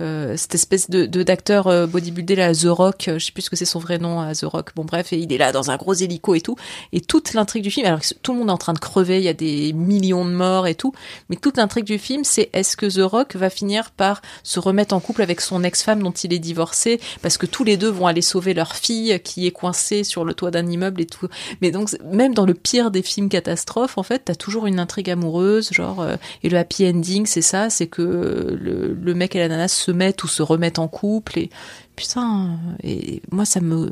[0.00, 3.08] euh, cette espèce de d'acteur euh, bodybuildé là, The Rock.
[3.08, 4.70] euh, Je sais plus ce que c'est son vrai nom à The Rock.
[4.74, 6.56] Bon bref, et il est là dans un gros hélico et tout.
[6.92, 9.18] Et toute l'intrigue du film, alors que tout le monde est en train de crever,
[9.18, 10.92] il y a des millions de morts et tout.
[11.28, 14.94] Mais toute l'intrigue du film, c'est est-ce que The Rock va finir par se remettre
[14.94, 18.06] en couple avec son ex-femme dont il est divorcé parce que tous les deux vont
[18.06, 21.28] aller sauver leur fille qui est coincée sur le toit d'un immeuble et tout.
[21.60, 25.10] Mais donc même dans le pire des films catastrophes, en fait, t'as toujours une intrigue
[25.10, 29.34] amoureuse, genre euh, et le happy ending, c'est ça, c'est que euh, le, le mec
[29.36, 31.50] et la nana se mettent ou se remettent en couple et
[31.96, 33.90] putain et moi ça me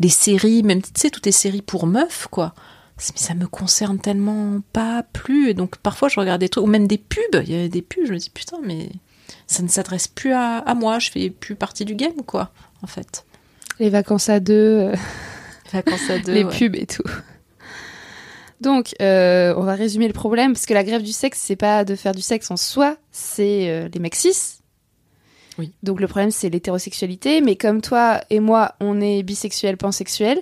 [0.00, 2.54] les séries, même tu sais toutes les séries pour meufs quoi.
[2.96, 6.68] Mais ça me concerne tellement pas plus et donc parfois je regarde des trucs ou
[6.68, 8.88] même des pubs, il y a des pubs, je me dis putain mais
[9.46, 12.50] ça ne s'adresse plus à, à moi, je fais plus partie du game quoi
[12.82, 13.24] en fait.
[13.78, 14.94] Les vacances à deux, euh,
[15.72, 16.32] Vacances à deux.
[16.32, 16.58] les ouais.
[16.58, 17.04] pubs et tout.
[18.60, 21.84] Donc, euh, on va résumer le problème, parce que la grève du sexe, c'est pas
[21.84, 24.57] de faire du sexe en soi, c'est euh, les mecs cis.
[25.58, 25.72] Oui.
[25.82, 27.40] Donc le problème, c'est l'hétérosexualité.
[27.40, 30.40] Mais comme toi et moi, on est bisexuels, pansexuels,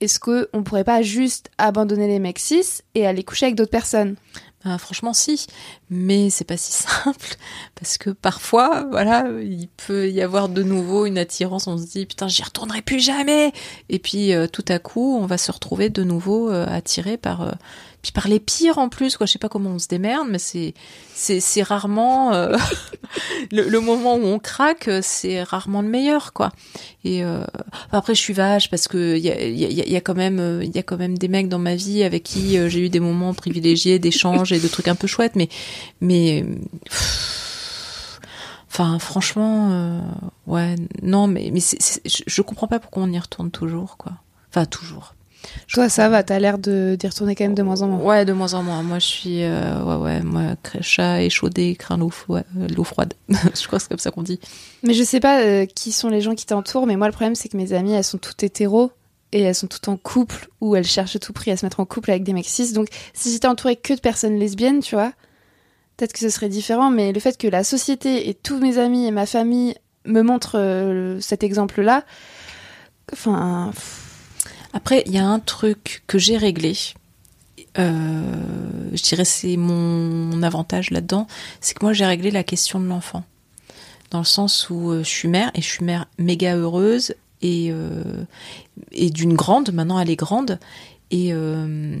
[0.00, 3.70] est-ce que on pourrait pas juste abandonner les mecs cis et aller coucher avec d'autres
[3.70, 4.16] personnes?
[4.64, 5.46] Ah, franchement, si,
[5.90, 7.36] mais c'est pas si simple
[7.74, 11.66] parce que parfois, voilà, il peut y avoir de nouveau une attirance.
[11.66, 13.52] On se dit putain, j'y retournerai plus jamais.
[13.88, 17.42] Et puis euh, tout à coup, on va se retrouver de nouveau euh, attiré par
[17.42, 17.52] euh,
[18.06, 19.16] puis par les pires en plus.
[19.16, 20.74] Quoi, je sais pas comment on se démerde, mais c'est
[21.12, 22.56] c'est c'est rarement euh,
[23.52, 26.52] le, le moment où on craque, euh, c'est rarement le meilleur, quoi.
[27.06, 27.44] Et euh,
[27.92, 30.40] après, je suis vache parce que il y a, y, a, y a quand même
[30.40, 32.80] euh, il y a quand même des mecs dans ma vie avec qui euh, j'ai
[32.80, 35.48] eu des moments privilégiés d'échanges et de trucs un peu chouettes, mais
[36.00, 36.44] mais
[36.84, 38.20] pff,
[38.68, 40.00] enfin franchement euh,
[40.46, 44.12] ouais non mais mais je, je comprends pas pourquoi on y retourne toujours quoi.
[44.50, 45.14] Enfin toujours.
[45.66, 48.00] Je Toi, ça va, t'as l'air de d'y retourner quand même de moins en moins.
[48.00, 48.82] Ouais, de moins en moins.
[48.82, 53.14] Moi, je suis, euh, ouais, ouais, moi, chat échaudé, craint l'eau, ouais, euh, froide.
[53.28, 54.40] je crois que c'est comme ça qu'on dit.
[54.82, 57.34] Mais je sais pas euh, qui sont les gens qui t'entourent, mais moi, le problème,
[57.34, 58.92] c'est que mes amies, elles sont toutes hétéros
[59.32, 61.80] et elles sont toutes en couple ou elles cherchent à tout prix à se mettre
[61.80, 62.72] en couple avec des mecs cis.
[62.72, 65.12] Donc, si j'étais entourée que de personnes lesbiennes, tu vois,
[65.96, 66.90] peut-être que ce serait différent.
[66.90, 69.74] Mais le fait que la société et tous mes amis et ma famille
[70.04, 72.04] me montrent euh, cet exemple-là,
[73.12, 73.72] enfin,
[74.72, 76.76] Après, il y a un truc que j'ai réglé.
[77.78, 78.22] Euh,
[78.92, 81.26] je dirais c'est mon, avantage là-dedans,
[81.60, 83.22] c'est que moi j'ai réglé la question de l'enfant,
[84.10, 87.70] dans le sens où euh, je suis mère et je suis mère méga heureuse et
[88.92, 89.72] et d'une grande.
[89.72, 90.58] Maintenant, elle est grande
[91.10, 91.96] et euh,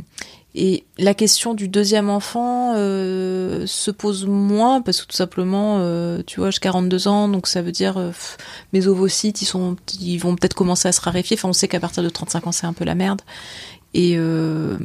[0.58, 6.22] et la question du deuxième enfant euh, se pose moins parce que tout simplement, euh,
[6.26, 8.38] tu vois, j'ai 42 ans, donc ça veut dire euh, pff,
[8.72, 11.36] mes ovocytes, ils sont, ils vont peut-être commencer à se raréfier.
[11.38, 13.20] Enfin, on sait qu'à partir de 35 ans, c'est un peu la merde.
[13.94, 14.76] Et euh,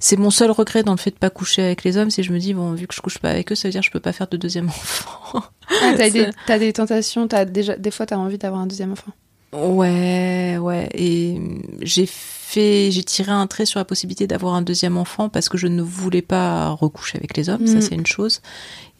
[0.00, 2.28] c'est mon seul regret dans le fait de pas coucher avec les hommes, c'est que
[2.28, 3.86] je me dis bon, vu que je couche pas avec eux, ça veut dire que
[3.86, 5.42] je peux pas faire de deuxième enfant.
[5.82, 8.66] ah, t'as, des, C'est- t'as des tentations, t'as déjà, des fois, t'as envie d'avoir un
[8.66, 9.12] deuxième enfant.
[9.56, 10.88] Ouais, ouais.
[10.94, 11.40] Et
[11.82, 15.56] j'ai fait, j'ai tiré un trait sur la possibilité d'avoir un deuxième enfant parce que
[15.58, 17.66] je ne voulais pas recoucher avec les hommes, Mm.
[17.66, 18.40] ça c'est une chose.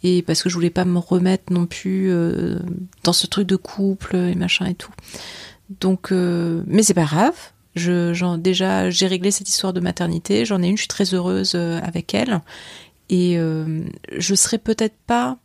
[0.03, 2.59] Et parce que je voulais pas me remettre non plus euh,
[3.03, 4.93] dans ce truc de couple et machin et tout.
[5.81, 7.35] Donc, euh, mais c'est pas grave.
[7.75, 10.45] Je, j'en, déjà, j'ai réglé cette histoire de maternité.
[10.45, 12.41] J'en ai une, je suis très heureuse euh, avec elle.
[13.11, 13.83] Et euh,
[14.17, 15.39] je serai peut-être pas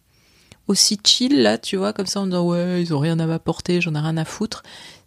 [0.68, 3.82] aussi chill là, tu vois, comme ça en disant ouais, ils ont rien à m'apporter,
[3.82, 4.64] j'en ai rien à foutre.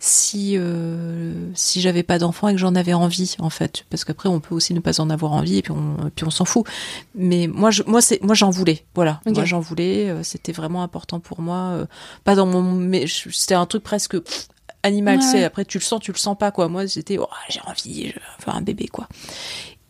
[0.07, 4.29] Si euh, si j'avais pas d'enfant et que j'en avais envie en fait, parce qu'après
[4.29, 6.67] on peut aussi ne pas en avoir envie et puis on puis on s'en fout.
[7.15, 10.83] Mais moi je moi c'est moi j'en voulais, voilà, moi j'en voulais, euh, c'était vraiment
[10.83, 11.87] important pour moi, euh,
[12.23, 14.49] pas dans mon mais c'était un truc presque pff,
[14.83, 15.25] animal, Ouais.
[15.25, 16.69] c'est après tu le sens, tu le sens pas quoi.
[16.69, 19.09] Moi c'était oh, j'ai envie, je veux avoir un bébé quoi.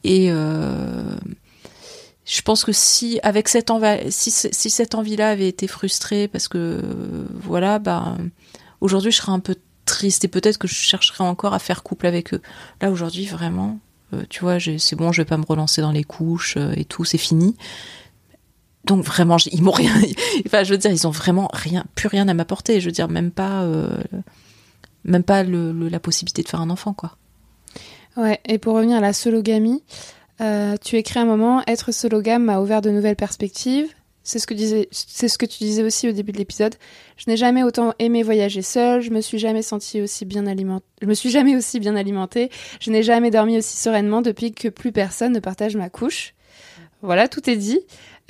[0.05, 1.17] Et je
[2.45, 6.81] pense que si avec cette envie, si, si cette envie-là avait été frustrée parce que
[7.43, 8.17] voilà, bah
[8.81, 12.07] aujourd'hui je serais un peu triste et peut-être que je chercherais encore à faire couple
[12.07, 12.43] avec eux.
[12.81, 13.79] Là aujourd'hui vraiment,
[14.15, 16.85] euh, tu vois, c'est bon, je vais pas me relancer dans les couches euh, et
[16.85, 17.57] tout, c'est fini.
[18.85, 19.95] Donc vraiment, ils m'ont rien.
[20.47, 22.81] Enfin, je veux dire, ils ont vraiment rien, plus rien à m'apporter.
[22.81, 23.97] Je veux dire, même pas, euh,
[25.05, 27.17] même pas le, la possibilité de faire un enfant, quoi.
[28.17, 29.83] Ouais, et pour revenir à la sologamie,
[30.39, 33.89] tu écris un moment être sologame m'a ouvert de nouvelles perspectives.
[34.25, 36.75] C'est ce que disais, c'est ce que tu disais aussi au début de l'épisode.
[37.19, 39.03] Je n'ai jamais autant aimé voyager seule.
[39.03, 40.87] Je me suis jamais sentie aussi bien alimentée.
[41.03, 42.51] Je me suis jamais aussi bien alimentée.
[42.81, 46.35] Je n'ai jamais dormi aussi sereinement depuis que plus personne ne partage ma couche.
[47.05, 47.81] Voilà, tout est dit.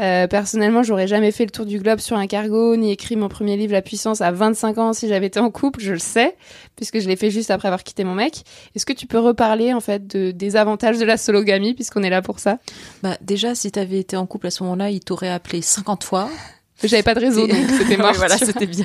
[0.00, 3.28] Euh, personnellement, j'aurais jamais fait le tour du globe sur un cargo, ni écrit mon
[3.28, 6.36] premier livre La puissance à 25 ans si j'avais été en couple, je le sais,
[6.74, 8.42] puisque je l'ai fait juste après avoir quitté mon mec.
[8.74, 12.10] Est-ce que tu peux reparler en fait de, des avantages de la sologamie, puisqu'on est
[12.10, 12.58] là pour ça?
[13.04, 16.28] Bah déjà, si t'avais été en couple à ce moment-là, il t'aurait appelé 50 fois.
[16.82, 18.10] J'avais pas de réseau, donc c'était mort.
[18.10, 18.84] Ouais, voilà, c'était bien.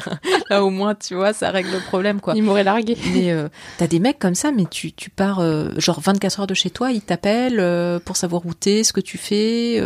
[0.50, 2.34] Là, au moins, tu vois, ça règle le problème, quoi.
[2.36, 2.96] Il m'aurait largué.
[3.14, 6.48] Mais euh, t'as des mecs comme ça, mais tu, tu pars euh, genre 24 heures
[6.48, 9.82] de chez toi, ils t'appellent euh, pour savoir où t'es, ce que tu fais.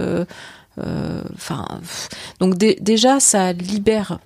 [1.35, 1.65] Enfin,
[2.39, 4.19] donc dé- déjà, ça libère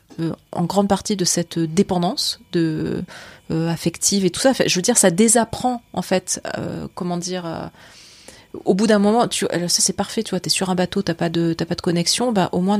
[0.52, 3.04] en grande partie de cette dépendance de
[3.52, 4.50] affective et tout ça.
[4.52, 6.42] Enfin, je veux dire, ça désapprend en fait,
[6.96, 7.70] comment dire.
[8.66, 11.02] Au bout d'un moment, tu, alors ça c'est parfait, tu vois, t'es sur un bateau,
[11.02, 12.80] t'as pas de, t'as pas de connexion, bah au moins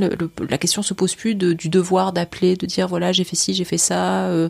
[0.50, 3.54] la question se pose plus de, du devoir d'appeler, de dire voilà j'ai fait ci,
[3.54, 4.50] j'ai fait ça, euh,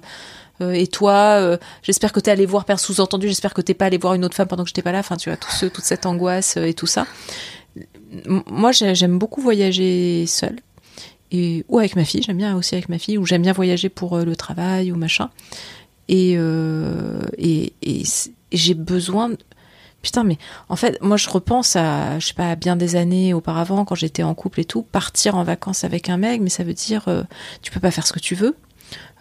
[0.62, 3.86] euh, et toi, euh, j'espère que t'es allé voir père sous-entendu, j'espère que t'es pas
[3.88, 5.66] allé voir une autre femme pendant que j'étais pas là, enfin tu vois tout ce,
[5.66, 7.06] toute cette angoisse et tout ça.
[8.26, 10.58] Moi j'ai- j'aime beaucoup voyager seule
[11.32, 13.90] et ou avec ma fille, j'aime bien aussi avec ma fille, ou j'aime bien voyager
[13.90, 15.30] pour le travail ou machin.
[16.10, 16.38] Et
[17.38, 18.04] et, et
[18.54, 19.32] j'ai besoin
[20.08, 20.38] Putain, mais
[20.70, 23.96] en fait, moi, je repense à, je sais pas, à bien des années auparavant, quand
[23.96, 27.10] j'étais en couple et tout, partir en vacances avec un mec, mais ça veut dire,
[27.10, 27.24] euh,
[27.62, 28.56] tu peux pas faire ce que tu veux.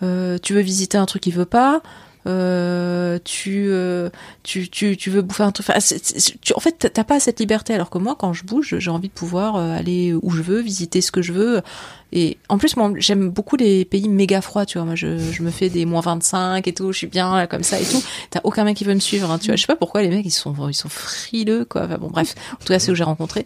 [0.04, 1.82] Euh, tu veux visiter un truc qu'il veut pas.
[2.26, 4.10] Euh, tu, euh,
[4.42, 5.66] tu, tu, tu veux bouffer un truc.
[5.70, 5.78] Enfin,
[6.42, 7.72] tu- en fait, t'as pas cette liberté.
[7.74, 10.60] Alors que moi, quand je bouge, j'ai envie de pouvoir euh, aller où je veux,
[10.60, 11.62] visiter ce que je veux.
[12.12, 14.84] Et en plus, moi, j'aime beaucoup les pays méga froids, tu vois.
[14.84, 17.80] Moi, je, je me fais des moins 25 et tout, je suis bien comme ça
[17.80, 18.02] et tout.
[18.30, 19.56] T'as aucun mec qui veut me suivre, hein, tu vois.
[19.56, 21.82] Je sais pas pourquoi les mecs, ils sont, ils sont frileux, quoi.
[21.84, 22.34] Enfin, bon, bref.
[22.54, 23.44] En tout cas, c'est où j'ai rencontré.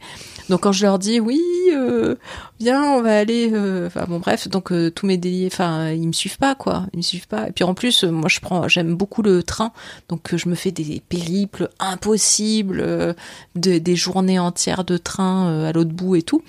[0.50, 1.40] Donc, quand je leur dis, oui,
[1.72, 2.16] euh,
[2.60, 3.50] viens, on va aller,
[3.86, 4.46] enfin, bon, bref.
[4.48, 6.86] Donc, tous mes délires, enfin, ils me suivent pas, quoi.
[6.92, 7.48] Ils me suivent pas.
[7.48, 9.72] Et puis, en plus, moi, je prends, j'aime beaucoup le train.
[10.08, 13.12] Donc, euh, je me fais des périples impossibles, euh,
[13.54, 16.42] de- des journées entières de train euh, à l'autre bout et tout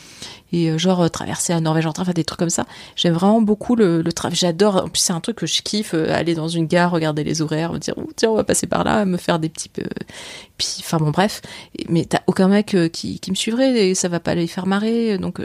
[0.53, 2.65] et genre traverser la Norvège en train, faire des trucs comme ça.
[2.97, 4.36] J'aime vraiment beaucoup le, travail.
[4.36, 4.76] J'adore.
[4.84, 5.93] En plus, c'est un truc que je kiffe.
[5.93, 8.84] aller dans une gare, regarder les horaires, me dire oh, tiens, on va passer par
[8.84, 9.69] là, me faire des petits.
[9.69, 11.41] Puis, enfin bon, bref.
[11.88, 15.17] Mais t'as aucun mec qui, qui me suivrait et ça va pas les faire marrer.
[15.17, 15.39] Donc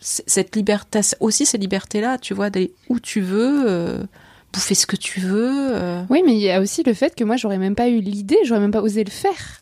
[0.00, 4.06] cette liberté, aussi cette liberté là, tu vois, d'aller où tu veux.
[4.52, 5.70] Bouffer ce que tu veux.
[5.76, 6.02] euh.
[6.10, 8.38] Oui, mais il y a aussi le fait que moi, j'aurais même pas eu l'idée,
[8.44, 9.60] j'aurais même pas osé le faire.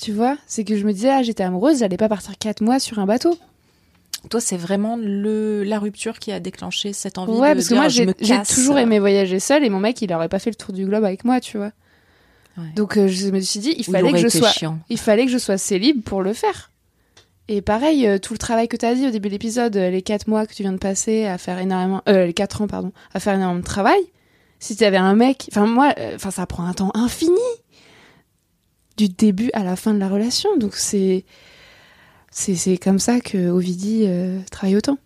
[0.00, 2.78] Tu vois C'est que je me disais, ah, j'étais amoureuse, j'allais pas partir quatre mois
[2.80, 3.38] sur un bateau.
[4.28, 7.74] Toi, c'est vraiment le la rupture qui a déclenché cette envie Ouais, de parce que
[7.74, 8.06] moi, j'ai
[8.54, 11.04] toujours aimé voyager seule et mon mec, il aurait pas fait le tour du globe
[11.04, 11.72] avec moi, tu vois.
[12.58, 12.64] Ouais.
[12.76, 14.50] Donc, euh, je me suis dit, il fallait que je sois.
[14.50, 14.78] chiant.
[14.90, 16.70] il fallait que je sois célib pour le faire.
[17.52, 19.90] Et pareil, euh, tout le travail que tu as dit au début de l'épisode, euh,
[19.90, 22.68] les quatre mois que tu viens de passer à faire énormément, euh, les quatre ans,
[22.68, 23.98] pardon, à faire énormément de travail.
[24.60, 27.32] Si tu avais un mec, enfin moi, ça prend un temps infini
[28.96, 30.56] du début à la fin de la relation.
[30.58, 31.24] Donc c'est
[32.30, 34.98] c'est comme ça que Ovidie euh, travaille autant.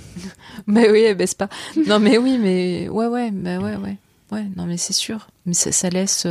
[0.66, 1.50] Mais oui, elle baisse pas.
[1.86, 3.98] Non, mais oui, mais ouais, ouais, bah ouais, ouais,
[4.32, 4.44] ouais.
[4.56, 5.28] Non, mais c'est sûr.
[5.44, 6.26] Mais ça, laisse,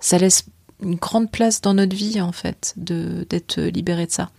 [0.00, 0.44] ça laisse
[0.82, 4.30] une grande place dans notre vie en fait, de d'être libéré de ça.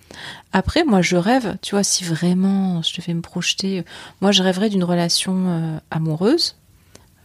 [0.54, 1.58] Après, moi, je rêve.
[1.62, 3.84] Tu vois, si vraiment je devais me projeter,
[4.22, 6.56] moi, je rêverais d'une relation euh, amoureuse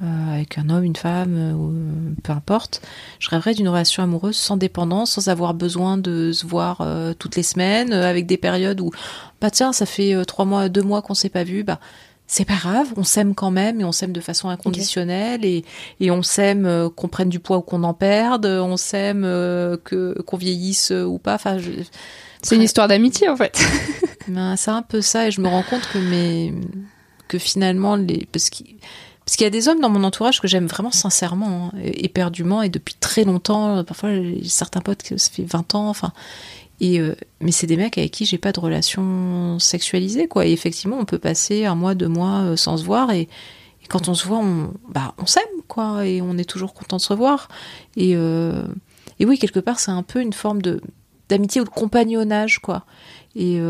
[0.03, 2.83] euh, avec un homme, une femme, euh, peu importe.
[3.19, 6.87] Je rêverais d'une relation amoureuse sans dépendance, sans avoir besoin de se voir
[7.19, 8.91] toutes les semaines, avec des périodes où,
[9.41, 11.79] bah tiens, ça fait trois mois, deux mois qu'on s'est pas vu, bah
[12.27, 15.65] c'est pas grave, on s'aime quand même et on s'aime de façon inconditionnelle et,
[16.01, 19.77] et on s'aime euh, qu'on prenne du poids ou qu'on en perde, on s'aime euh,
[19.85, 21.35] que qu'on vieillisse euh, ou pas.
[21.35, 21.71] Enfin, je-
[22.43, 23.59] C'est une histoire d'amitié en fait.
[24.29, 26.55] Ben, c'est un peu ça, et je me rends compte que mes,
[27.27, 28.77] que finalement les, parce qu'il,
[29.27, 32.63] parce qu'il y a des hommes dans mon entourage que j'aime vraiment sincèrement, hein, éperdument,
[32.63, 33.83] et depuis très longtemps.
[33.83, 34.11] Parfois,
[34.45, 36.13] certains potes ça fait 20 ans, enfin.
[36.83, 40.47] Euh, mais c'est des mecs avec qui j'ai pas de relation sexualisée, quoi.
[40.47, 43.29] Et effectivement, on peut passer un mois, deux mois euh, sans se voir, et,
[43.89, 47.03] quand on se voit, on, bah, on s'aime, quoi, et on est toujours content de
[47.03, 47.49] se revoir.
[47.97, 48.65] Et, euh,
[49.19, 50.63] et oui, quelque part, c'est un peu une forme
[51.29, 52.85] d'amitié ou de compagnonnage, quoi.
[53.35, 53.61] Et,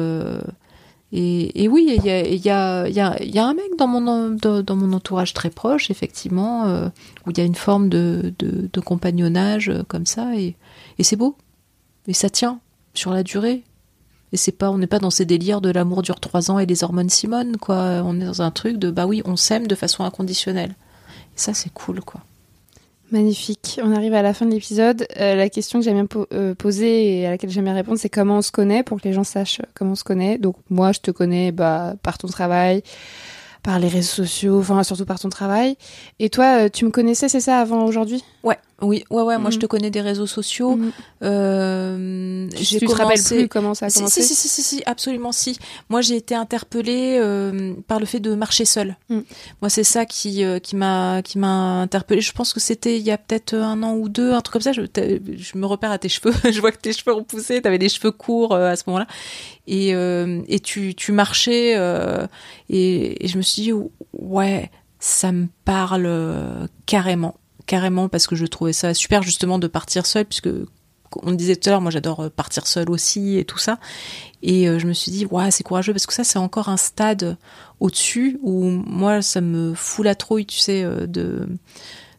[1.11, 6.67] oui, il y a, un mec dans mon, dans, mon entourage très proche, effectivement,
[7.27, 8.33] où il y a une forme de,
[8.85, 10.55] compagnonnage comme ça, et
[11.01, 11.37] c'est beau.
[12.07, 12.61] Et ça tient
[12.95, 13.63] sur la durée.
[14.33, 16.67] Et c'est pas, on n'est pas dans ces délires de l'amour dure trois ans et
[16.67, 18.03] les hormones Simone, quoi.
[18.05, 20.75] On est dans un truc de, bah oui, on s'aime de façon inconditionnelle.
[21.35, 22.23] Et ça, c'est cool, quoi.
[23.11, 23.79] Magnifique.
[23.85, 25.07] On arrive à la fin de l'épisode.
[25.21, 27.99] Euh, la question que j'aime bien po- euh, poser et à laquelle j'aime bien répondre,
[27.99, 30.39] c'est comment on se connaît pour que les gens sachent comment on se connaît.
[30.39, 32.83] Donc moi, je te connais bah, par ton travail,
[33.63, 35.77] par les réseaux sociaux, enfin surtout par ton travail.
[36.21, 38.25] Et toi, euh, tu me connaissais, c'est ça, avant aujourd'hui?
[38.45, 39.39] Ouais, oui, ouais, ouais.
[39.39, 40.77] Moi, je te connais des réseaux sociaux.
[40.77, 40.93] Mhm.
[41.23, 44.49] Euh, Tu, j'ai tu te rappelles commencé- plus comment ça a commencé si, si, si,
[44.49, 45.59] si, si, absolument si.
[45.89, 48.97] Moi, j'ai été interpellée euh, par le fait de marcher seule.
[49.09, 49.21] Mm.
[49.61, 52.21] Moi, c'est ça qui euh, qui m'a qui m'a interpellée.
[52.21, 54.63] Je pense que c'était il y a peut-être un an ou deux, un truc comme
[54.63, 54.73] ça.
[54.73, 56.33] Je, je me repère à tes cheveux.
[56.53, 57.63] je vois que tes cheveux ont poussé.
[57.63, 59.07] T'avais des cheveux courts euh, à ce moment-là.
[59.69, 61.75] Et et tu tu marchais
[62.69, 63.73] et, et je me suis dit
[64.13, 70.07] ouais, ça me parle carrément, carrément parce que je trouvais ça super justement de partir
[70.07, 70.51] seule puisque
[71.23, 73.79] on le disait tout à l'heure, moi j'adore euh, partir seule aussi et tout ça.
[74.43, 76.77] Et euh, je me suis dit, ouais, c'est courageux parce que ça, c'est encore un
[76.77, 77.37] stade
[77.81, 81.49] au-dessus où moi, ça me fout la trouille, tu sais, euh, de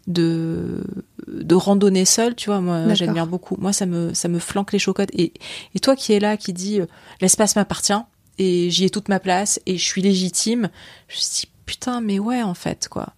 [0.07, 0.83] de
[1.27, 2.61] de randonner seule, tu vois.
[2.61, 3.55] Moi, j'admire beaucoup.
[3.59, 5.11] Moi, ça me ça me flanque les chocottes.
[5.13, 5.33] Et
[5.75, 6.85] et toi qui es là, qui dit, euh,
[7.21, 7.93] l'espace m'appartient
[8.39, 10.69] et j'y ai toute ma place et je suis légitime,
[11.07, 13.13] je me suis dit, putain, mais ouais, en fait, quoi.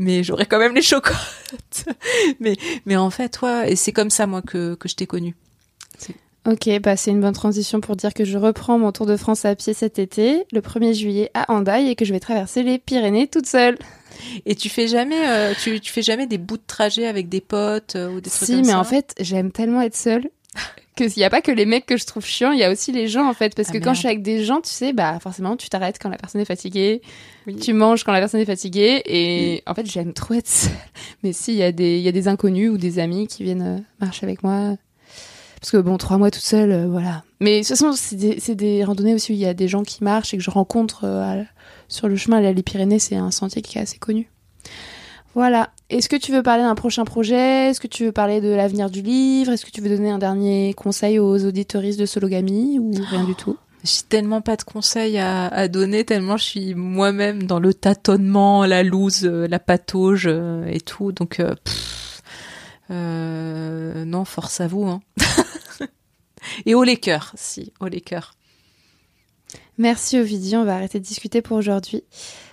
[0.00, 1.84] Mais j'aurais quand même les chocottes.
[2.40, 5.36] mais mais en fait, ouais, et c'est comme ça moi que que je t'ai connu.
[6.48, 9.44] Ok, bah c'est une bonne transition pour dire que je reprends mon tour de France
[9.44, 12.78] à pied cet été, le 1er juillet à Hendaye, et que je vais traverser les
[12.78, 13.76] Pyrénées toute seule.
[14.46, 17.42] Et tu fais jamais, euh, tu, tu fais jamais des bouts de trajet avec des
[17.42, 20.30] potes euh, ou des trucs Si, comme mais ça en fait, j'aime tellement être seule
[20.96, 22.70] que s'il n'y a pas que les mecs que je trouve chiants, il y a
[22.70, 23.54] aussi les gens en fait.
[23.54, 25.98] Parce Ah, que quand je suis avec des gens, tu sais, bah forcément, tu t'arrêtes
[26.00, 27.00] quand la personne est fatiguée,
[27.46, 27.56] Oui.
[27.56, 30.72] tu manges quand la personne est fatiguée, et en fait, j'aime trop être seule.
[31.22, 33.62] Mais si, il y, a des- y a des inconnus ou des amis qui viennent
[33.62, 34.76] euh, marcher avec moi.
[35.60, 37.22] Parce que bon, trois mois toute seule, euh, voilà.
[37.40, 39.82] Mais de toute façon, c'est des, des randonnées aussi où il y a des gens
[39.82, 41.44] qui marchent et que je rencontre euh, à-
[41.88, 42.40] sur le chemin.
[42.40, 44.28] Là, les Pyrénées, c'est un sentier qui est assez connu.
[45.34, 45.70] Voilà.
[45.90, 47.70] Est-ce que tu veux parler d'un prochain projet?
[47.70, 49.52] Est-ce que tu veux parler de l'avenir du livre?
[49.52, 53.34] Est-ce que tu veux donner un dernier conseil aux auditoristes de Sologamy ou rien du
[53.34, 53.56] tout?
[53.84, 58.66] J'ai tellement pas de conseils à, à donner, tellement je suis moi-même dans le tâtonnement,
[58.66, 61.12] la loose, euh, la patauge euh, et tout.
[61.12, 62.20] Donc, euh, pff,
[62.90, 64.84] euh, non, force à vous.
[64.84, 65.00] Hein.
[66.66, 68.34] et haut les cœurs, si, haut les cœurs.
[69.78, 72.04] Merci Ovidie, on va arrêter de discuter pour aujourd'hui.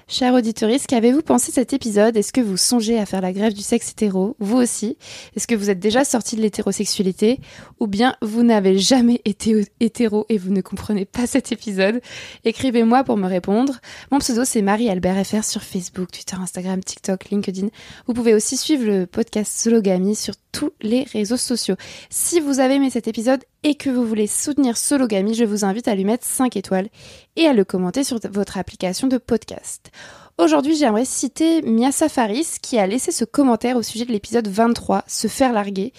[0.09, 2.15] Chers auditeurs, qu'avez-vous pensé cet épisode?
[2.15, 4.97] Est-ce que vous songez à faire la grève du sexe hétéro Vous aussi?
[5.35, 7.41] Est-ce que vous êtes déjà sorti de l'hétérosexualité?
[7.81, 11.99] Ou bien vous n'avez jamais été hétéro et vous ne comprenez pas cet épisode?
[12.45, 13.81] Écrivez-moi pour me répondre.
[14.09, 17.67] Mon pseudo c'est Marie-Albert FR sur Facebook, Twitter, Instagram, TikTok, LinkedIn.
[18.07, 21.75] Vous pouvez aussi suivre le podcast Sologamy sur tous les réseaux sociaux.
[22.09, 25.87] Si vous avez aimé cet épisode et que vous voulez soutenir Sologamy, je vous invite
[25.87, 26.89] à lui mettre 5 étoiles
[27.35, 29.91] et à le commenter sur votre application de podcast.
[30.37, 35.03] Aujourd'hui, j'aimerais citer Mia Safaris qui a laissé ce commentaire au sujet de l'épisode 23,
[35.07, 35.93] Se faire larguer,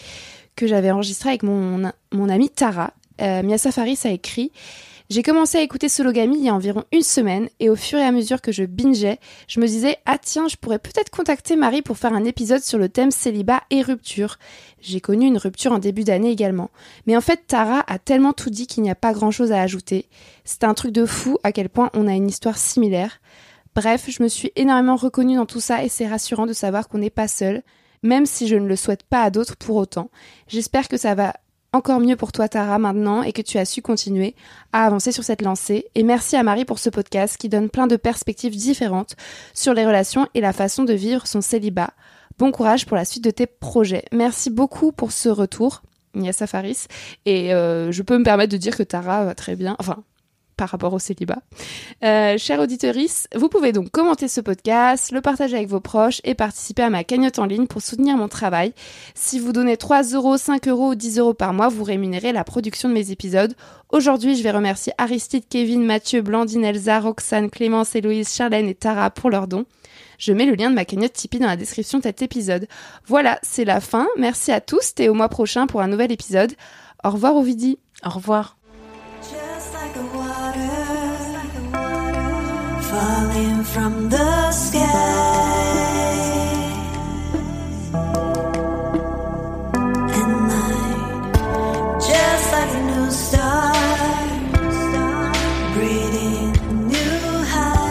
[0.54, 2.92] que j'avais enregistré avec mon, mon amie Tara.
[3.20, 4.52] Euh, Mia Safaris a écrit
[5.10, 8.04] j'ai commencé à écouter Sologamy il y a environ une semaine et au fur et
[8.04, 11.80] à mesure que je bingeais, je me disais ah tiens, je pourrais peut-être contacter Marie
[11.80, 14.36] pour faire un épisode sur le thème célibat et rupture.
[14.82, 16.70] J'ai connu une rupture en début d'année également.
[17.06, 20.10] Mais en fait, Tara a tellement tout dit qu'il n'y a pas grand-chose à ajouter.
[20.44, 23.20] C'est un truc de fou à quel point on a une histoire similaire.
[23.74, 26.98] Bref, je me suis énormément reconnue dans tout ça et c'est rassurant de savoir qu'on
[26.98, 27.62] n'est pas seul,
[28.02, 30.10] même si je ne le souhaite pas à d'autres pour autant.
[30.48, 31.34] J'espère que ça va
[31.72, 34.34] encore mieux pour toi Tara maintenant et que tu as su continuer
[34.72, 35.86] à avancer sur cette lancée.
[35.94, 39.16] Et merci à Marie pour ce podcast qui donne plein de perspectives différentes
[39.54, 41.90] sur les relations et la façon de vivre son célibat.
[42.38, 44.04] Bon courage pour la suite de tes projets.
[44.12, 45.82] Merci beaucoup pour ce retour,
[46.14, 46.86] Nia Safaris.
[47.26, 49.76] Et euh, je peux me permettre de dire que Tara va très bien.
[49.78, 50.04] Enfin,
[50.58, 51.38] par rapport au célibat.
[52.04, 56.34] Euh, chère auditorice, vous pouvez donc commenter ce podcast, le partager avec vos proches et
[56.34, 58.74] participer à ma cagnotte en ligne pour soutenir mon travail.
[59.14, 62.44] Si vous donnez 3 euros, 5 euros ou 10 euros par mois, vous rémunérez la
[62.44, 63.54] production de mes épisodes.
[63.90, 69.10] Aujourd'hui, je vais remercier Aristide, Kevin, Mathieu, Blandine, Elsa, Roxane, Clémence, Héloïse, Charlène et Tara
[69.10, 69.64] pour leurs dons.
[70.18, 72.66] Je mets le lien de ma cagnotte Tipeee dans la description de cet épisode.
[73.06, 74.08] Voilà, c'est la fin.
[74.18, 76.52] Merci à tous et au mois prochain pour un nouvel épisode.
[77.04, 77.78] Au revoir Ovidie.
[78.04, 78.57] Au revoir.
[83.38, 84.84] Falling from the sky.
[92.00, 93.10] Just like a new
[97.44, 97.84] highs.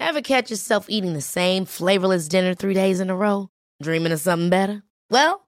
[0.00, 3.48] Ever catch yourself eating the same flavorless dinner three days in a row?
[3.82, 4.82] Dreaming of something better?
[5.10, 5.47] Well,